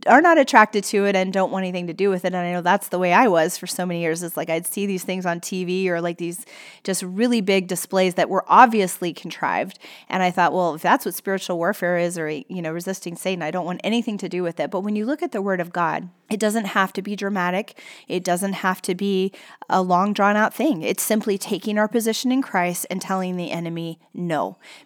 are 0.07 0.21
not 0.21 0.39
attracted 0.39 0.85
to 0.85 1.07
it 1.07 1.15
and 1.15 1.33
don't 1.33 1.53
want 1.53 1.65
anything 1.65 1.87
to 1.87 1.93
do 1.93 2.11
with 2.11 2.25
it. 2.25 2.35
And 2.35 2.37
I 2.37 2.53
know 2.53 2.61
that's 2.61 2.89
the 2.89 2.99
way 2.99 3.13
I 3.13 3.29
was 3.29 3.57
for 3.57 3.67
so 3.67 3.87
many 3.87 4.01
years. 4.01 4.23
It's 4.23 4.37
like 4.37 4.51
I'd 4.51 4.67
see 4.67 4.87
these 4.87 5.05
things 5.05 5.25
on 5.25 5.41
TV 5.41 5.87
or 5.87 6.01
like 6.01 6.19
these 6.19 6.45
just 6.83 7.03
really 7.03 7.41
big 7.41 7.69
displays 7.69 8.15
that 8.15 8.29
were 8.29 8.45
obviously 8.49 9.13
contrived. 9.13 9.79
And 10.09 10.23
I 10.23 10.31
thought, 10.31 10.53
well, 10.53 10.75
if 10.75 10.83
that's 10.83 11.05
what 11.05 11.15
spiritual 11.15 11.59
warfare 11.59 11.99
is 11.99 12.19
or, 12.19 12.29
you 12.29 12.63
know, 12.63 12.73
resisting 12.73 13.17
Satan, 13.17 13.43
I 13.43 13.51
don't 13.51 13.67
want 13.67 13.81
anything 13.85 14.19
to 14.19 14.29
do 14.29 14.43
with 14.43 14.59
it. 14.59 14.71
But 14.71 14.81
when 14.81 14.97
you 14.97 15.07
look 15.07 15.23
at 15.23 15.33
the 15.33 15.43
word 15.43 15.61
of 15.61 15.73
God, 15.73 16.09
it 16.31 16.41
doesn't 16.41 16.65
have 16.65 16.93
to 16.95 17.03
be 17.03 17.15
dramatic. 17.15 17.79
It 18.09 18.25
doesn't 18.25 18.55
have 18.55 18.81
to 18.83 18.95
be 18.95 19.33
a 19.69 19.83
long 19.83 20.15
drawn 20.15 20.35
out 20.35 20.55
thing. 20.55 20.83
It's 20.83 21.03
simply 21.03 21.37
taking 21.37 21.79
our 21.79 21.89
position 21.89 22.33
in 22.33 22.41
Christ 22.41 22.87
and 22.91 23.03
telling 23.03 23.37
the 23.37 23.51
enemy 23.51 23.99
no 24.15 24.32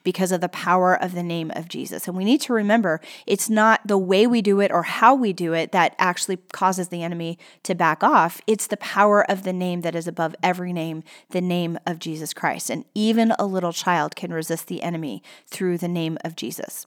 because 0.04 0.32
of 0.32 0.40
the 0.40 0.48
power 0.48 0.94
of 0.94 1.14
the 1.14 1.22
name 1.22 1.50
of 1.54 1.68
Jesus. 1.68 2.06
And 2.06 2.16
we 2.16 2.24
need 2.24 2.40
to 2.42 2.52
remember 2.52 3.00
it's 3.26 3.48
not 3.50 3.80
the 3.86 3.98
way 3.98 4.26
we 4.26 4.42
do 4.42 4.60
it 4.60 4.70
or 4.70 4.82
how 4.84 5.14
we 5.14 5.32
do 5.32 5.52
it 5.52 5.72
that 5.72 5.94
actually 5.98 6.38
causes 6.52 6.88
the 6.88 7.02
enemy 7.02 7.38
to 7.62 7.74
back 7.74 8.02
off. 8.02 8.40
It's 8.46 8.66
the 8.66 8.76
power 8.76 9.28
of 9.30 9.42
the 9.42 9.52
name 9.52 9.82
that 9.82 9.94
is 9.94 10.08
above 10.08 10.34
every 10.42 10.72
name, 10.72 11.02
the 11.30 11.40
name 11.40 11.78
of 11.86 11.98
Jesus 11.98 12.32
Christ. 12.32 12.70
And 12.70 12.84
even 12.94 13.32
a 13.38 13.46
little 13.46 13.72
child 13.72 14.16
can 14.16 14.32
resist 14.32 14.66
the 14.66 14.82
enemy 14.82 15.22
through 15.46 15.78
the 15.78 15.88
name 15.88 16.18
of 16.24 16.36
Jesus. 16.36 16.86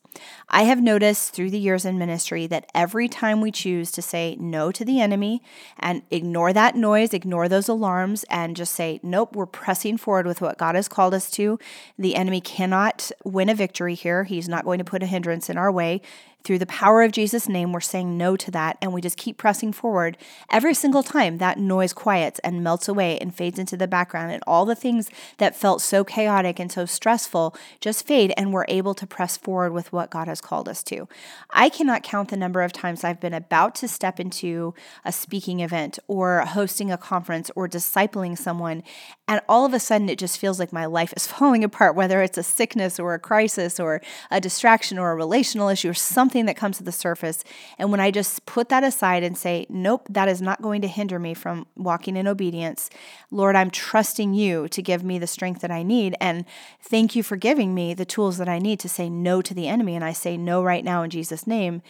I 0.50 0.64
have 0.64 0.82
noticed 0.82 1.34
through 1.34 1.52
the 1.52 1.60
years 1.60 1.86
in 1.86 1.98
ministry 1.98 2.48
that 2.48 2.70
every 2.74 3.08
time 3.08 3.42
we 3.42 3.52
choose 3.52 3.92
to 3.92 4.02
say 4.02 4.36
no 4.40 4.72
to 4.72 4.86
the 4.86 5.00
enemy 5.00 5.42
and 5.78 6.02
ignore 6.12 6.54
that 6.54 6.76
noise, 6.76 7.14
ignore 7.14 7.48
those 7.48 7.68
alarms, 7.68 8.26
and 8.30 8.56
just 8.56 8.74
say, 8.74 9.00
nope, 9.04 9.36
we're 9.36 9.46
pressing 9.46 9.98
forward 9.98 10.26
with 10.26 10.42
what 10.42 10.58
God 10.58 10.76
has 10.76 10.88
called 10.88 11.14
us 11.14 11.30
to. 11.32 11.60
The 11.98 12.16
enemy 12.16 12.42
cannot 12.50 13.12
win 13.24 13.48
a 13.48 13.54
victory 13.54 13.94
here. 13.94 14.24
He's 14.24 14.50
not 14.50 14.66
going 14.66 14.80
to 14.80 14.84
put 14.84 15.04
a 15.04 15.06
hindrance 15.06 15.52
in 15.52 15.58
our 15.58 15.72
way. 15.72 16.02
Through 16.44 16.60
the 16.60 16.66
power 16.66 17.04
of 17.04 17.12
Jesus' 17.12 17.50
name, 17.50 17.74
we're 17.74 17.82
saying 17.82 18.18
no 18.18 18.38
to 18.38 18.50
that 18.52 18.78
and 18.82 18.94
we 18.94 19.02
just 19.02 19.18
keep 19.18 19.38
pressing 19.38 19.74
forward. 19.74 20.18
Every 20.50 20.74
single 20.74 21.04
time 21.04 21.38
that 21.38 21.60
noise 21.60 21.92
quiets 21.92 22.40
and 22.40 22.64
melts 22.64 22.88
away 22.88 23.20
and 23.20 23.36
fades 23.36 23.60
into 23.60 23.76
the 23.76 23.88
background, 23.88 24.32
and 24.32 24.42
all 24.48 24.66
the 24.66 24.76
things 24.76 25.10
that 25.38 25.56
felt 25.56 25.82
so 25.82 26.04
chaotic 26.04 26.58
and 26.58 26.72
so 26.72 26.86
stressful 26.86 27.56
just 27.82 28.08
fade, 28.08 28.34
and 28.38 28.54
we're 28.54 28.66
able 28.70 28.94
to 28.94 29.06
press 29.06 29.36
forward 29.36 29.74
with 29.74 29.92
what 29.92 30.10
God 30.10 30.28
has 30.28 30.40
called 30.40 30.70
us 30.70 30.82
to. 30.84 31.08
I 31.50 31.68
cannot 31.68 32.04
count 32.04 32.30
the 32.30 32.38
number 32.38 32.62
of 32.62 32.72
times 32.72 33.04
I've 33.04 33.20
been 33.20 33.34
about 33.34 33.76
to 33.76 33.88
step 33.88 34.20
into 34.20 34.74
a 35.04 35.12
speaking 35.12 35.60
event 35.60 36.00
or 36.08 36.40
hosting 36.40 36.90
a 36.92 36.98
conference 36.98 37.52
or 37.56 37.68
discipling 37.68 38.38
someone, 38.38 38.84
and 39.28 39.42
all 39.50 39.66
of 39.66 39.74
a 39.74 39.80
sudden 39.80 40.10
it 40.10 40.18
just 40.18 40.40
feels 40.40 40.58
like 40.58 40.72
my 40.72 40.86
life 40.86 41.14
is 41.18 41.28
falling 41.28 41.66
apart, 41.66 41.96
whether 41.96 42.22
it's 42.22 42.38
a 42.38 42.44
sickness 42.44 42.98
or 42.98 43.14
a 43.14 43.20
crisis 43.20 43.80
or 43.80 44.02
a 44.32 44.40
distraction 44.40 44.98
or 44.98 45.12
a 45.12 45.16
relational 45.16 45.68
issue 45.68 45.90
or 45.90 45.94
something 45.94 46.29
something 46.30 46.46
that 46.46 46.56
comes 46.56 46.78
to 46.78 46.84
the 46.84 46.92
surface. 46.92 47.44
And 47.80 47.90
when 47.90 48.00
I 48.00 48.12
just 48.12 48.46
put 48.46 48.70
that 48.70 48.84
aside 48.84 49.24
and 49.24 49.36
say, 49.36 49.66
nope, 49.68 50.06
that 50.12 50.28
is 50.28 50.44
not 50.44 50.62
going 50.62 50.80
to 50.84 50.88
hinder 50.88 51.18
me 51.18 51.34
from 51.34 51.66
walking 51.76 52.16
in 52.16 52.28
obedience, 52.28 52.92
Lord, 53.32 53.56
I'm 53.56 53.72
trusting 53.72 54.36
you 54.36 54.68
to 54.68 54.82
give 54.84 55.04
me 55.04 55.18
the 55.18 55.26
strength 55.26 55.62
that 55.62 55.72
I 55.72 55.82
need. 55.82 56.16
And 56.22 56.46
thank 56.84 57.16
you 57.16 57.24
for 57.24 57.36
giving 57.36 57.74
me 57.74 57.96
the 57.96 58.06
tools 58.06 58.38
that 58.38 58.48
I 58.48 58.60
need 58.60 58.80
to 58.82 58.90
say 58.90 59.10
no 59.10 59.42
to 59.42 59.56
the 59.56 59.68
enemy. 59.68 59.96
And 59.96 60.06
I 60.06 60.14
say 60.14 60.38
no 60.38 60.62
right 60.62 60.84
now 60.84 61.02
in 61.02 61.10
Jesus' 61.10 61.48
name 61.48 61.82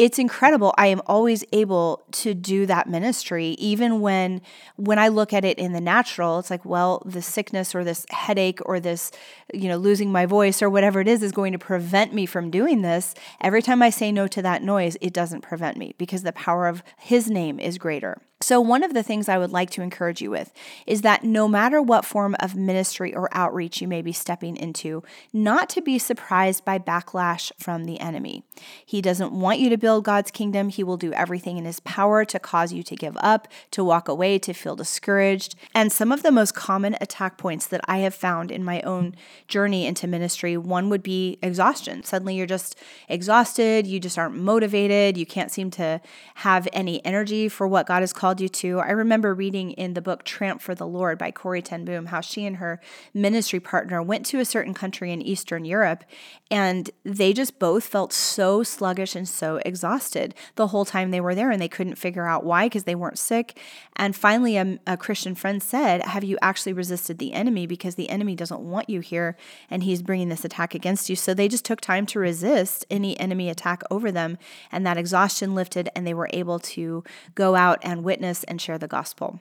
it's 0.00 0.18
incredible. 0.18 0.72
I 0.78 0.86
am 0.86 1.02
always 1.06 1.44
able 1.52 2.02
to 2.12 2.32
do 2.32 2.64
that 2.64 2.88
ministry 2.88 3.48
even 3.58 4.00
when 4.00 4.40
when 4.76 4.98
i 4.98 5.08
look 5.08 5.34
at 5.34 5.44
it 5.44 5.58
in 5.58 5.72
the 5.74 5.80
natural 5.80 6.38
it's 6.38 6.50
like 6.50 6.64
well 6.64 7.02
the 7.04 7.20
sickness 7.20 7.74
or 7.74 7.84
this 7.84 8.06
headache 8.08 8.60
or 8.64 8.80
this 8.80 9.12
you 9.52 9.68
know 9.68 9.76
losing 9.76 10.10
my 10.10 10.24
voice 10.24 10.62
or 10.62 10.70
whatever 10.70 11.00
it 11.00 11.08
is 11.08 11.22
is 11.22 11.32
going 11.32 11.52
to 11.52 11.58
prevent 11.58 12.14
me 12.14 12.24
from 12.24 12.50
doing 12.50 12.80
this. 12.80 13.14
Every 13.42 13.60
time 13.60 13.82
i 13.82 13.90
say 13.90 14.10
no 14.10 14.26
to 14.28 14.40
that 14.40 14.62
noise 14.62 14.96
it 15.02 15.12
doesn't 15.12 15.42
prevent 15.42 15.76
me 15.76 15.94
because 15.98 16.22
the 16.22 16.32
power 16.32 16.66
of 16.66 16.82
his 16.96 17.30
name 17.30 17.60
is 17.60 17.76
greater 17.76 18.22
so, 18.42 18.58
one 18.58 18.82
of 18.82 18.94
the 18.94 19.02
things 19.02 19.28
I 19.28 19.36
would 19.36 19.52
like 19.52 19.68
to 19.72 19.82
encourage 19.82 20.22
you 20.22 20.30
with 20.30 20.50
is 20.86 21.02
that 21.02 21.22
no 21.22 21.46
matter 21.46 21.82
what 21.82 22.06
form 22.06 22.34
of 22.40 22.56
ministry 22.56 23.14
or 23.14 23.28
outreach 23.32 23.82
you 23.82 23.86
may 23.86 24.00
be 24.00 24.14
stepping 24.14 24.56
into, 24.56 25.02
not 25.30 25.68
to 25.68 25.82
be 25.82 25.98
surprised 25.98 26.64
by 26.64 26.78
backlash 26.78 27.52
from 27.58 27.84
the 27.84 28.00
enemy. 28.00 28.42
He 28.84 29.02
doesn't 29.02 29.32
want 29.32 29.58
you 29.58 29.68
to 29.68 29.76
build 29.76 30.04
God's 30.04 30.30
kingdom. 30.30 30.70
He 30.70 30.82
will 30.82 30.96
do 30.96 31.12
everything 31.12 31.58
in 31.58 31.66
his 31.66 31.80
power 31.80 32.24
to 32.24 32.38
cause 32.38 32.72
you 32.72 32.82
to 32.84 32.96
give 32.96 33.14
up, 33.20 33.46
to 33.72 33.84
walk 33.84 34.08
away, 34.08 34.38
to 34.38 34.54
feel 34.54 34.74
discouraged. 34.74 35.54
And 35.74 35.92
some 35.92 36.10
of 36.10 36.22
the 36.22 36.32
most 36.32 36.54
common 36.54 36.96
attack 36.98 37.36
points 37.36 37.66
that 37.66 37.82
I 37.84 37.98
have 37.98 38.14
found 38.14 38.50
in 38.50 38.64
my 38.64 38.80
own 38.82 39.16
journey 39.48 39.84
into 39.84 40.06
ministry 40.06 40.56
one 40.56 40.88
would 40.88 41.02
be 41.02 41.38
exhaustion. 41.42 42.04
Suddenly 42.04 42.36
you're 42.36 42.46
just 42.46 42.74
exhausted, 43.06 43.86
you 43.86 44.00
just 44.00 44.18
aren't 44.18 44.36
motivated, 44.36 45.18
you 45.18 45.26
can't 45.26 45.50
seem 45.50 45.70
to 45.72 46.00
have 46.36 46.66
any 46.72 47.04
energy 47.04 47.46
for 47.46 47.68
what 47.68 47.86
God 47.86 48.00
has 48.00 48.14
called 48.14 48.29
called 48.30 48.40
you 48.40 48.48
to. 48.48 48.78
I 48.78 48.92
remember 48.92 49.34
reading 49.34 49.72
in 49.72 49.94
the 49.94 50.00
book 50.00 50.22
Tramp 50.22 50.60
for 50.60 50.72
the 50.72 50.86
Lord 50.86 51.18
by 51.18 51.32
Corrie 51.32 51.62
Ten 51.62 51.84
Boom 51.84 52.06
how 52.06 52.20
she 52.20 52.46
and 52.46 52.58
her 52.58 52.80
ministry 53.12 53.58
partner 53.58 54.00
went 54.00 54.24
to 54.26 54.38
a 54.38 54.44
certain 54.44 54.72
country 54.72 55.10
in 55.10 55.20
Eastern 55.20 55.64
Europe 55.64 56.04
and 56.48 56.90
they 57.02 57.32
just 57.32 57.58
both 57.58 57.84
felt 57.84 58.12
so 58.12 58.62
sluggish 58.62 59.16
and 59.16 59.28
so 59.28 59.60
exhausted 59.64 60.32
the 60.54 60.68
whole 60.68 60.84
time 60.84 61.10
they 61.10 61.20
were 61.20 61.34
there 61.34 61.50
and 61.50 61.60
they 61.60 61.68
couldn't 61.68 61.96
figure 61.96 62.26
out 62.26 62.44
why 62.44 62.66
because 62.66 62.84
they 62.84 62.94
weren't 62.94 63.18
sick. 63.18 63.58
And 63.96 64.14
finally, 64.14 64.56
a, 64.56 64.78
a 64.86 64.96
Christian 64.96 65.34
friend 65.34 65.60
said, 65.60 66.02
Have 66.06 66.22
you 66.22 66.38
actually 66.40 66.72
resisted 66.72 67.18
the 67.18 67.32
enemy? 67.32 67.66
Because 67.66 67.96
the 67.96 68.10
enemy 68.10 68.36
doesn't 68.36 68.60
want 68.60 68.88
you 68.88 69.00
here 69.00 69.36
and 69.68 69.82
he's 69.82 70.02
bringing 70.02 70.28
this 70.28 70.44
attack 70.44 70.74
against 70.74 71.10
you. 71.10 71.16
So 71.16 71.34
they 71.34 71.48
just 71.48 71.64
took 71.64 71.80
time 71.80 72.06
to 72.06 72.20
resist 72.20 72.86
any 72.90 73.18
enemy 73.18 73.50
attack 73.50 73.82
over 73.90 74.12
them 74.12 74.38
and 74.70 74.86
that 74.86 74.98
exhaustion 74.98 75.56
lifted 75.56 75.88
and 75.96 76.06
they 76.06 76.14
were 76.14 76.30
able 76.32 76.60
to 76.60 77.02
go 77.34 77.56
out 77.56 77.78
and 77.82 78.04
witness 78.04 78.19
witness 78.20 78.44
and 78.44 78.60
share 78.60 78.76
the 78.78 78.86
gospel. 78.86 79.40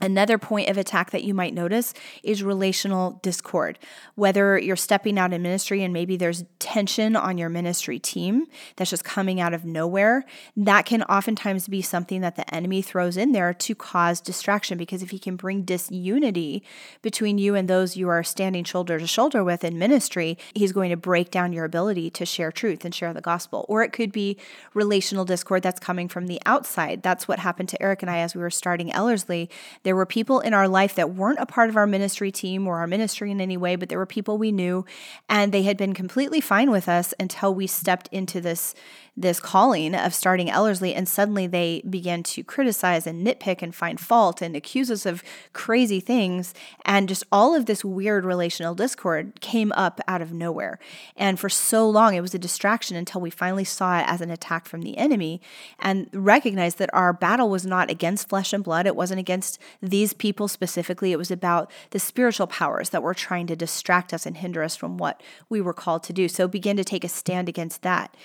Another 0.00 0.38
point 0.38 0.70
of 0.70 0.78
attack 0.78 1.10
that 1.10 1.24
you 1.24 1.34
might 1.34 1.52
notice 1.52 1.92
is 2.22 2.42
relational 2.42 3.20
discord. 3.22 3.78
Whether 4.14 4.58
you're 4.58 4.76
stepping 4.76 5.18
out 5.18 5.32
in 5.32 5.42
ministry 5.42 5.82
and 5.82 5.92
maybe 5.92 6.16
there's 6.16 6.44
tension 6.58 7.16
on 7.16 7.36
your 7.36 7.50
ministry 7.50 7.98
team 7.98 8.46
that's 8.76 8.90
just 8.90 9.04
coming 9.04 9.40
out 9.40 9.52
of 9.52 9.64
nowhere, 9.64 10.24
that 10.56 10.86
can 10.86 11.02
oftentimes 11.02 11.68
be 11.68 11.82
something 11.82 12.22
that 12.22 12.36
the 12.36 12.54
enemy 12.54 12.80
throws 12.80 13.18
in 13.18 13.32
there 13.32 13.52
to 13.52 13.74
cause 13.74 14.22
distraction. 14.22 14.78
Because 14.78 15.02
if 15.02 15.10
he 15.10 15.18
can 15.18 15.36
bring 15.36 15.62
disunity 15.62 16.62
between 17.02 17.36
you 17.36 17.54
and 17.54 17.68
those 17.68 17.96
you 17.96 18.08
are 18.08 18.22
standing 18.22 18.64
shoulder 18.64 18.98
to 18.98 19.06
shoulder 19.06 19.44
with 19.44 19.64
in 19.64 19.78
ministry, 19.78 20.38
he's 20.54 20.72
going 20.72 20.90
to 20.90 20.96
break 20.96 21.30
down 21.30 21.52
your 21.52 21.66
ability 21.66 22.08
to 22.10 22.24
share 22.24 22.50
truth 22.50 22.86
and 22.86 22.94
share 22.94 23.12
the 23.12 23.20
gospel. 23.20 23.66
Or 23.68 23.82
it 23.82 23.92
could 23.92 24.12
be 24.12 24.38
relational 24.72 25.26
discord 25.26 25.62
that's 25.62 25.80
coming 25.80 26.08
from 26.08 26.26
the 26.26 26.40
outside. 26.46 27.02
That's 27.02 27.28
what 27.28 27.40
happened 27.40 27.68
to 27.70 27.82
Eric 27.82 28.02
and 28.02 28.10
I 28.10 28.18
as 28.18 28.34
we 28.34 28.40
were 28.40 28.50
starting 28.50 28.92
Ellerslie. 28.92 29.50
There 29.82 29.89
were 29.96 30.06
people 30.06 30.40
in 30.40 30.54
our 30.54 30.68
life 30.68 30.94
that 30.94 31.14
weren't 31.14 31.38
a 31.38 31.46
part 31.46 31.68
of 31.68 31.76
our 31.76 31.86
ministry 31.86 32.30
team 32.30 32.66
or 32.66 32.78
our 32.78 32.86
ministry 32.86 33.30
in 33.30 33.40
any 33.40 33.56
way, 33.56 33.76
but 33.76 33.88
there 33.88 33.98
were 33.98 34.06
people 34.06 34.38
we 34.38 34.52
knew 34.52 34.84
and 35.28 35.52
they 35.52 35.62
had 35.62 35.76
been 35.76 35.94
completely 35.94 36.40
fine 36.40 36.70
with 36.70 36.88
us 36.88 37.14
until 37.18 37.54
we 37.54 37.66
stepped 37.66 38.08
into 38.12 38.40
this 38.40 38.74
this 39.20 39.40
calling 39.40 39.94
of 39.94 40.14
starting 40.14 40.50
Ellerslie, 40.50 40.94
and 40.94 41.08
suddenly 41.08 41.46
they 41.46 41.82
began 41.88 42.22
to 42.22 42.42
criticize 42.42 43.06
and 43.06 43.26
nitpick 43.26 43.62
and 43.62 43.74
find 43.74 44.00
fault 44.00 44.42
and 44.42 44.56
accuse 44.56 44.90
us 44.90 45.06
of 45.06 45.22
crazy 45.52 46.00
things. 46.00 46.54
And 46.84 47.08
just 47.08 47.24
all 47.30 47.54
of 47.54 47.66
this 47.66 47.84
weird 47.84 48.24
relational 48.24 48.74
discord 48.74 49.40
came 49.40 49.72
up 49.72 50.00
out 50.08 50.22
of 50.22 50.32
nowhere. 50.32 50.78
And 51.16 51.38
for 51.38 51.48
so 51.48 51.88
long, 51.88 52.14
it 52.14 52.20
was 52.20 52.34
a 52.34 52.38
distraction 52.38 52.96
until 52.96 53.20
we 53.20 53.30
finally 53.30 53.64
saw 53.64 54.00
it 54.00 54.04
as 54.06 54.20
an 54.20 54.30
attack 54.30 54.66
from 54.66 54.82
the 54.82 54.96
enemy 54.96 55.40
and 55.78 56.08
recognized 56.12 56.78
that 56.78 56.92
our 56.92 57.12
battle 57.12 57.50
was 57.50 57.66
not 57.66 57.90
against 57.90 58.28
flesh 58.28 58.52
and 58.52 58.64
blood. 58.64 58.86
It 58.86 58.96
wasn't 58.96 59.20
against 59.20 59.58
these 59.82 60.12
people 60.12 60.48
specifically. 60.48 61.12
It 61.12 61.18
was 61.18 61.30
about 61.30 61.70
the 61.90 61.98
spiritual 61.98 62.46
powers 62.46 62.90
that 62.90 63.02
were 63.02 63.14
trying 63.14 63.46
to 63.48 63.56
distract 63.56 64.12
us 64.14 64.26
and 64.26 64.36
hinder 64.36 64.62
us 64.62 64.76
from 64.76 64.98
what 64.98 65.22
we 65.48 65.60
were 65.60 65.72
called 65.72 66.02
to 66.04 66.12
do. 66.12 66.28
So 66.28 66.48
begin 66.48 66.76
to 66.76 66.84
take 66.84 67.04
a 67.04 67.08
stand 67.08 67.48
against 67.48 67.82
that. 67.82 68.16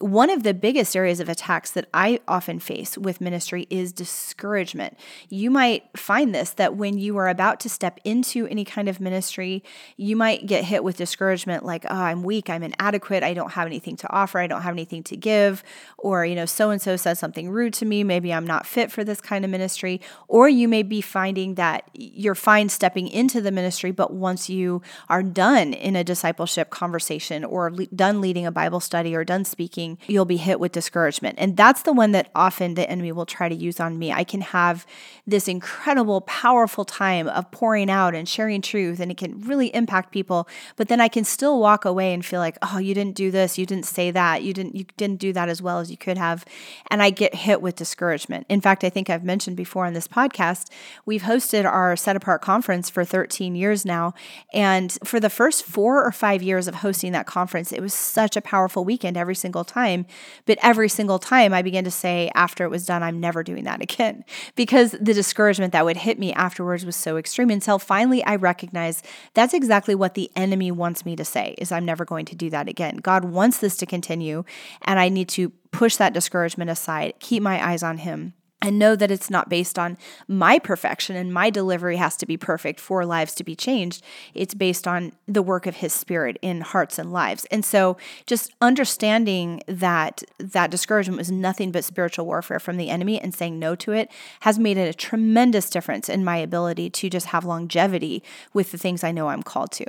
One 0.00 0.28
of 0.28 0.42
the 0.42 0.54
biggest 0.54 0.96
areas 0.96 1.20
of 1.20 1.28
attacks 1.28 1.70
that 1.70 1.88
I 1.94 2.18
often 2.26 2.58
face 2.58 2.98
with 2.98 3.20
ministry 3.20 3.68
is 3.70 3.92
discouragement. 3.92 4.98
You 5.28 5.52
might 5.52 5.84
find 5.96 6.34
this 6.34 6.50
that 6.50 6.74
when 6.74 6.98
you 6.98 7.16
are 7.16 7.28
about 7.28 7.60
to 7.60 7.68
step 7.68 8.00
into 8.02 8.48
any 8.48 8.64
kind 8.64 8.88
of 8.88 9.00
ministry, 9.00 9.62
you 9.96 10.16
might 10.16 10.46
get 10.46 10.64
hit 10.64 10.82
with 10.82 10.96
discouragement 10.96 11.64
like, 11.64 11.84
oh, 11.88 11.94
I'm 11.94 12.24
weak, 12.24 12.50
I'm 12.50 12.64
inadequate, 12.64 13.22
I 13.22 13.34
don't 13.34 13.52
have 13.52 13.68
anything 13.68 13.94
to 13.98 14.12
offer, 14.12 14.40
I 14.40 14.48
don't 14.48 14.62
have 14.62 14.74
anything 14.74 15.04
to 15.04 15.16
give, 15.16 15.62
or, 15.96 16.26
you 16.26 16.34
know, 16.34 16.46
so 16.46 16.70
and 16.70 16.82
so 16.82 16.96
says 16.96 17.20
something 17.20 17.48
rude 17.48 17.74
to 17.74 17.84
me, 17.84 18.02
maybe 18.02 18.34
I'm 18.34 18.48
not 18.48 18.66
fit 18.66 18.90
for 18.90 19.04
this 19.04 19.20
kind 19.20 19.44
of 19.44 19.50
ministry. 19.52 20.00
Or 20.26 20.48
you 20.48 20.66
may 20.66 20.82
be 20.82 21.02
finding 21.02 21.54
that 21.54 21.88
you're 21.94 22.34
fine 22.34 22.68
stepping 22.68 23.06
into 23.06 23.40
the 23.40 23.52
ministry, 23.52 23.92
but 23.92 24.12
once 24.12 24.50
you 24.50 24.82
are 25.08 25.22
done 25.22 25.72
in 25.72 25.94
a 25.94 26.02
discipleship 26.02 26.70
conversation 26.70 27.44
or 27.44 27.72
le- 27.72 27.86
done 27.86 28.20
leading 28.20 28.44
a 28.44 28.50
Bible 28.50 28.80
study 28.80 29.14
or 29.14 29.22
done 29.22 29.44
speaking, 29.44 29.83
you'll 30.06 30.24
be 30.24 30.36
hit 30.36 30.60
with 30.60 30.72
discouragement. 30.72 31.36
And 31.38 31.56
that's 31.56 31.82
the 31.82 31.92
one 31.92 32.12
that 32.12 32.30
often 32.34 32.74
the 32.74 32.88
enemy 32.88 33.12
will 33.12 33.26
try 33.26 33.48
to 33.48 33.54
use 33.54 33.80
on 33.80 33.98
me. 33.98 34.12
I 34.12 34.24
can 34.24 34.40
have 34.40 34.86
this 35.26 35.48
incredible, 35.48 36.20
powerful 36.22 36.84
time 36.84 37.28
of 37.28 37.50
pouring 37.50 37.90
out 37.90 38.14
and 38.14 38.28
sharing 38.28 38.62
truth, 38.62 39.00
and 39.00 39.10
it 39.10 39.16
can 39.16 39.40
really 39.40 39.74
impact 39.74 40.12
people. 40.12 40.48
But 40.76 40.88
then 40.88 41.00
I 41.00 41.08
can 41.08 41.24
still 41.24 41.60
walk 41.60 41.84
away 41.84 42.12
and 42.12 42.24
feel 42.24 42.40
like, 42.40 42.58
oh, 42.62 42.78
you 42.78 42.94
didn't 42.94 43.16
do 43.16 43.30
this, 43.30 43.58
you 43.58 43.66
didn't 43.66 43.86
say 43.86 44.10
that, 44.10 44.42
you 44.42 44.52
didn't 44.52 44.74
you 44.74 44.84
didn't 44.96 45.20
do 45.20 45.32
that 45.32 45.48
as 45.48 45.62
well 45.62 45.78
as 45.78 45.90
you 45.90 45.96
could 45.96 46.18
have. 46.18 46.44
And 46.90 47.02
I 47.02 47.10
get 47.10 47.34
hit 47.34 47.62
with 47.62 47.76
discouragement. 47.76 48.46
In 48.48 48.60
fact, 48.60 48.84
I 48.84 48.90
think 48.90 49.08
I've 49.08 49.24
mentioned 49.24 49.56
before 49.56 49.86
on 49.86 49.94
this 49.94 50.08
podcast, 50.08 50.70
we've 51.06 51.22
hosted 51.22 51.64
our 51.64 51.96
set 51.96 52.16
apart 52.16 52.42
conference 52.42 52.90
for 52.90 53.04
13 53.04 53.54
years 53.54 53.84
now. 53.84 54.14
And 54.52 54.96
for 55.04 55.20
the 55.20 55.30
first 55.30 55.64
four 55.64 56.04
or 56.04 56.12
five 56.12 56.42
years 56.42 56.68
of 56.68 56.76
hosting 56.76 57.12
that 57.12 57.26
conference, 57.26 57.72
it 57.72 57.80
was 57.80 57.94
such 57.94 58.36
a 58.36 58.40
powerful 58.40 58.84
weekend 58.84 59.16
every 59.16 59.34
single 59.34 59.64
time. 59.74 60.06
But 60.46 60.58
every 60.62 60.88
single 60.88 61.18
time 61.18 61.52
I 61.52 61.62
began 61.62 61.84
to 61.84 61.90
say 61.90 62.30
after 62.34 62.64
it 62.64 62.70
was 62.70 62.86
done, 62.86 63.02
I'm 63.02 63.20
never 63.20 63.42
doing 63.42 63.64
that 63.64 63.82
again 63.88 64.24
because 64.54 64.92
the 64.92 65.14
discouragement 65.14 65.72
that 65.72 65.84
would 65.84 65.96
hit 65.96 66.18
me 66.18 66.32
afterwards 66.32 66.86
was 66.86 66.96
so 66.96 67.16
extreme 67.16 67.50
until 67.50 67.78
finally 67.78 68.24
I 68.24 68.36
recognized 68.36 69.04
that's 69.34 69.54
exactly 69.54 69.94
what 69.94 70.14
the 70.14 70.30
enemy 70.36 70.70
wants 70.70 71.04
me 71.04 71.16
to 71.16 71.24
say 71.24 71.54
is 71.58 71.72
I'm 71.72 71.84
never 71.84 72.04
going 72.04 72.26
to 72.26 72.36
do 72.36 72.50
that 72.50 72.68
again. 72.68 72.98
God 72.98 73.24
wants 73.24 73.58
this 73.58 73.76
to 73.78 73.86
continue 73.86 74.44
and 74.82 74.98
I 74.98 75.08
need 75.08 75.28
to 75.30 75.50
push 75.72 75.96
that 75.96 76.14
discouragement 76.14 76.70
aside, 76.70 77.14
keep 77.18 77.42
my 77.42 77.64
eyes 77.64 77.82
on 77.82 77.98
him 77.98 78.34
and 78.64 78.78
know 78.78 78.96
that 78.96 79.10
it's 79.10 79.28
not 79.28 79.50
based 79.50 79.78
on 79.78 79.98
my 80.26 80.58
perfection 80.58 81.16
and 81.16 81.32
my 81.32 81.50
delivery 81.50 81.96
has 81.96 82.16
to 82.16 82.24
be 82.24 82.38
perfect 82.38 82.80
for 82.80 83.04
lives 83.04 83.34
to 83.34 83.44
be 83.44 83.54
changed. 83.54 84.02
It's 84.32 84.54
based 84.54 84.88
on 84.88 85.12
the 85.28 85.42
work 85.42 85.66
of 85.66 85.76
his 85.76 85.92
spirit 85.92 86.38
in 86.40 86.62
hearts 86.62 86.98
and 86.98 87.12
lives. 87.12 87.44
And 87.50 87.62
so 87.62 87.98
just 88.26 88.52
understanding 88.62 89.60
that 89.68 90.22
that 90.38 90.70
discouragement 90.70 91.18
was 91.18 91.30
nothing 91.30 91.72
but 91.72 91.84
spiritual 91.84 92.24
warfare 92.24 92.58
from 92.58 92.78
the 92.78 92.88
enemy 92.88 93.20
and 93.20 93.34
saying 93.34 93.58
no 93.58 93.74
to 93.76 93.92
it 93.92 94.10
has 94.40 94.58
made 94.58 94.78
a 94.78 94.94
tremendous 94.94 95.68
difference 95.68 96.08
in 96.08 96.24
my 96.24 96.38
ability 96.38 96.88
to 96.88 97.10
just 97.10 97.26
have 97.26 97.44
longevity 97.44 98.22
with 98.54 98.72
the 98.72 98.78
things 98.78 99.04
I 99.04 99.12
know 99.12 99.28
I'm 99.28 99.42
called 99.42 99.72
to. 99.72 99.84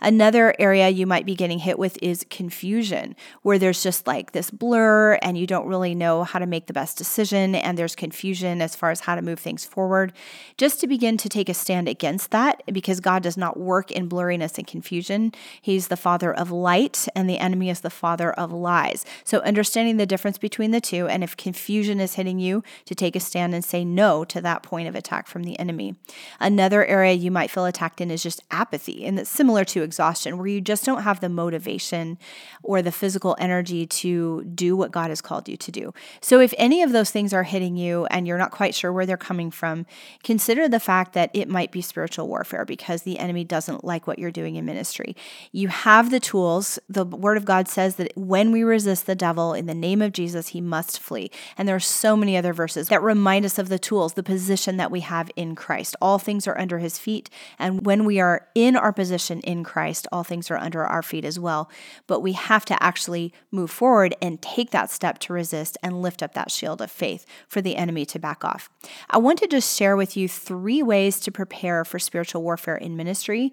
Another 0.00 0.54
area 0.58 0.90
you 0.90 1.06
might 1.06 1.24
be 1.24 1.34
getting 1.34 1.58
hit 1.58 1.78
with 1.78 1.98
is 2.02 2.26
confusion, 2.28 3.16
where 3.40 3.58
there's 3.58 3.82
just 3.82 4.06
like 4.06 4.32
this 4.32 4.50
blur 4.50 5.14
and 5.22 5.38
you 5.38 5.46
don't 5.46 5.66
really 5.66 5.94
know 5.94 6.24
how 6.24 6.38
to 6.38 6.46
make 6.46 6.66
the 6.66 6.74
best 6.74 6.98
decision 6.98 7.54
and 7.54 7.78
there's 7.78 7.96
confusion 7.96 8.11
as 8.12 8.76
far 8.76 8.90
as 8.90 9.00
how 9.00 9.14
to 9.14 9.22
move 9.22 9.38
things 9.38 9.64
forward. 9.64 10.12
Just 10.56 10.80
to 10.80 10.86
begin 10.86 11.16
to 11.16 11.28
take 11.28 11.48
a 11.48 11.54
stand 11.54 11.88
against 11.88 12.30
that, 12.30 12.62
because 12.72 13.00
God 13.00 13.22
does 13.22 13.36
not 13.36 13.58
work 13.58 13.90
in 13.90 14.08
blurriness 14.08 14.58
and 14.58 14.66
confusion. 14.66 15.32
He's 15.60 15.88
the 15.88 15.96
father 15.96 16.32
of 16.32 16.50
light 16.50 17.08
and 17.14 17.28
the 17.28 17.38
enemy 17.38 17.70
is 17.70 17.80
the 17.80 17.90
father 17.90 18.32
of 18.32 18.52
lies. 18.52 19.04
So 19.24 19.38
understanding 19.40 19.96
the 19.96 20.06
difference 20.06 20.38
between 20.38 20.70
the 20.70 20.80
two, 20.80 21.08
and 21.08 21.24
if 21.24 21.36
confusion 21.36 22.00
is 22.00 22.14
hitting 22.14 22.38
you, 22.38 22.62
to 22.84 22.94
take 22.94 23.16
a 23.16 23.20
stand 23.20 23.54
and 23.54 23.64
say 23.64 23.84
no 23.84 24.24
to 24.24 24.40
that 24.40 24.62
point 24.62 24.88
of 24.88 24.94
attack 24.94 25.26
from 25.26 25.44
the 25.44 25.58
enemy. 25.58 25.94
Another 26.40 26.84
area 26.84 27.12
you 27.12 27.30
might 27.30 27.50
feel 27.50 27.64
attacked 27.64 28.00
in 28.00 28.10
is 28.10 28.22
just 28.22 28.42
apathy, 28.50 29.04
and 29.04 29.18
that's 29.18 29.30
similar 29.30 29.64
to 29.64 29.82
exhaustion, 29.82 30.38
where 30.38 30.46
you 30.46 30.60
just 30.60 30.84
don't 30.84 31.02
have 31.02 31.20
the 31.20 31.28
motivation 31.28 32.18
or 32.62 32.82
the 32.82 32.92
physical 32.92 33.36
energy 33.38 33.86
to 33.86 34.44
do 34.44 34.76
what 34.76 34.90
God 34.90 35.10
has 35.10 35.20
called 35.20 35.48
you 35.48 35.56
to 35.56 35.72
do. 35.72 35.94
So, 36.20 36.40
if 36.40 36.54
any 36.58 36.82
of 36.82 36.92
those 36.92 37.10
things 37.10 37.32
are 37.32 37.42
hitting 37.42 37.76
you 37.76 37.91
and 38.10 38.26
you're 38.26 38.38
not 38.38 38.50
quite 38.50 38.74
sure 38.74 38.92
where 38.92 39.06
they're 39.06 39.16
coming 39.16 39.50
from, 39.50 39.86
consider 40.22 40.68
the 40.68 40.80
fact 40.80 41.12
that 41.14 41.30
it 41.32 41.48
might 41.48 41.72
be 41.72 41.80
spiritual 41.80 42.28
warfare 42.28 42.64
because 42.64 43.02
the 43.02 43.18
enemy 43.18 43.44
doesn't 43.44 43.84
like 43.84 44.06
what 44.06 44.18
you're 44.18 44.30
doing 44.30 44.56
in 44.56 44.64
ministry. 44.64 45.16
You 45.52 45.68
have 45.68 46.10
the 46.10 46.20
tools. 46.20 46.78
The 46.88 47.04
word 47.04 47.36
of 47.36 47.44
God 47.44 47.68
says 47.68 47.96
that 47.96 48.12
when 48.16 48.52
we 48.52 48.62
resist 48.62 49.06
the 49.06 49.14
devil 49.14 49.54
in 49.54 49.66
the 49.66 49.74
name 49.74 50.02
of 50.02 50.12
Jesus, 50.12 50.48
he 50.48 50.60
must 50.60 50.98
flee. 50.98 51.30
And 51.56 51.68
there 51.68 51.76
are 51.76 51.80
so 51.80 52.16
many 52.16 52.36
other 52.36 52.52
verses 52.52 52.88
that 52.88 53.02
remind 53.02 53.44
us 53.44 53.58
of 53.58 53.68
the 53.68 53.78
tools, 53.78 54.14
the 54.14 54.22
position 54.22 54.76
that 54.76 54.90
we 54.90 55.00
have 55.00 55.30
in 55.36 55.54
Christ. 55.54 55.96
All 56.02 56.18
things 56.18 56.46
are 56.46 56.58
under 56.58 56.78
his 56.78 56.98
feet. 56.98 57.30
And 57.58 57.86
when 57.86 58.04
we 58.04 58.20
are 58.20 58.48
in 58.54 58.76
our 58.76 58.92
position 58.92 59.40
in 59.40 59.52
in 59.52 59.64
Christ, 59.64 60.08
all 60.10 60.24
things 60.24 60.50
are 60.50 60.56
under 60.56 60.84
our 60.84 61.02
feet 61.02 61.24
as 61.24 61.38
well. 61.38 61.70
But 62.08 62.20
we 62.20 62.32
have 62.32 62.64
to 62.64 62.82
actually 62.82 63.32
move 63.52 63.70
forward 63.70 64.16
and 64.20 64.42
take 64.42 64.70
that 64.70 64.90
step 64.90 65.18
to 65.20 65.32
resist 65.32 65.78
and 65.82 66.02
lift 66.02 66.22
up 66.22 66.34
that 66.34 66.50
shield 66.50 66.82
of 66.82 66.90
faith 66.90 67.24
for 67.46 67.60
the 67.60 67.76
enemy 67.82 68.06
to 68.06 68.18
back 68.18 68.44
off. 68.44 68.70
I 69.10 69.18
want 69.18 69.38
to 69.40 69.46
just 69.46 69.76
share 69.76 69.96
with 69.96 70.16
you 70.16 70.28
three 70.28 70.82
ways 70.82 71.20
to 71.20 71.30
prepare 71.30 71.84
for 71.84 71.98
spiritual 71.98 72.42
warfare 72.42 72.76
in 72.76 72.96
ministry 72.96 73.52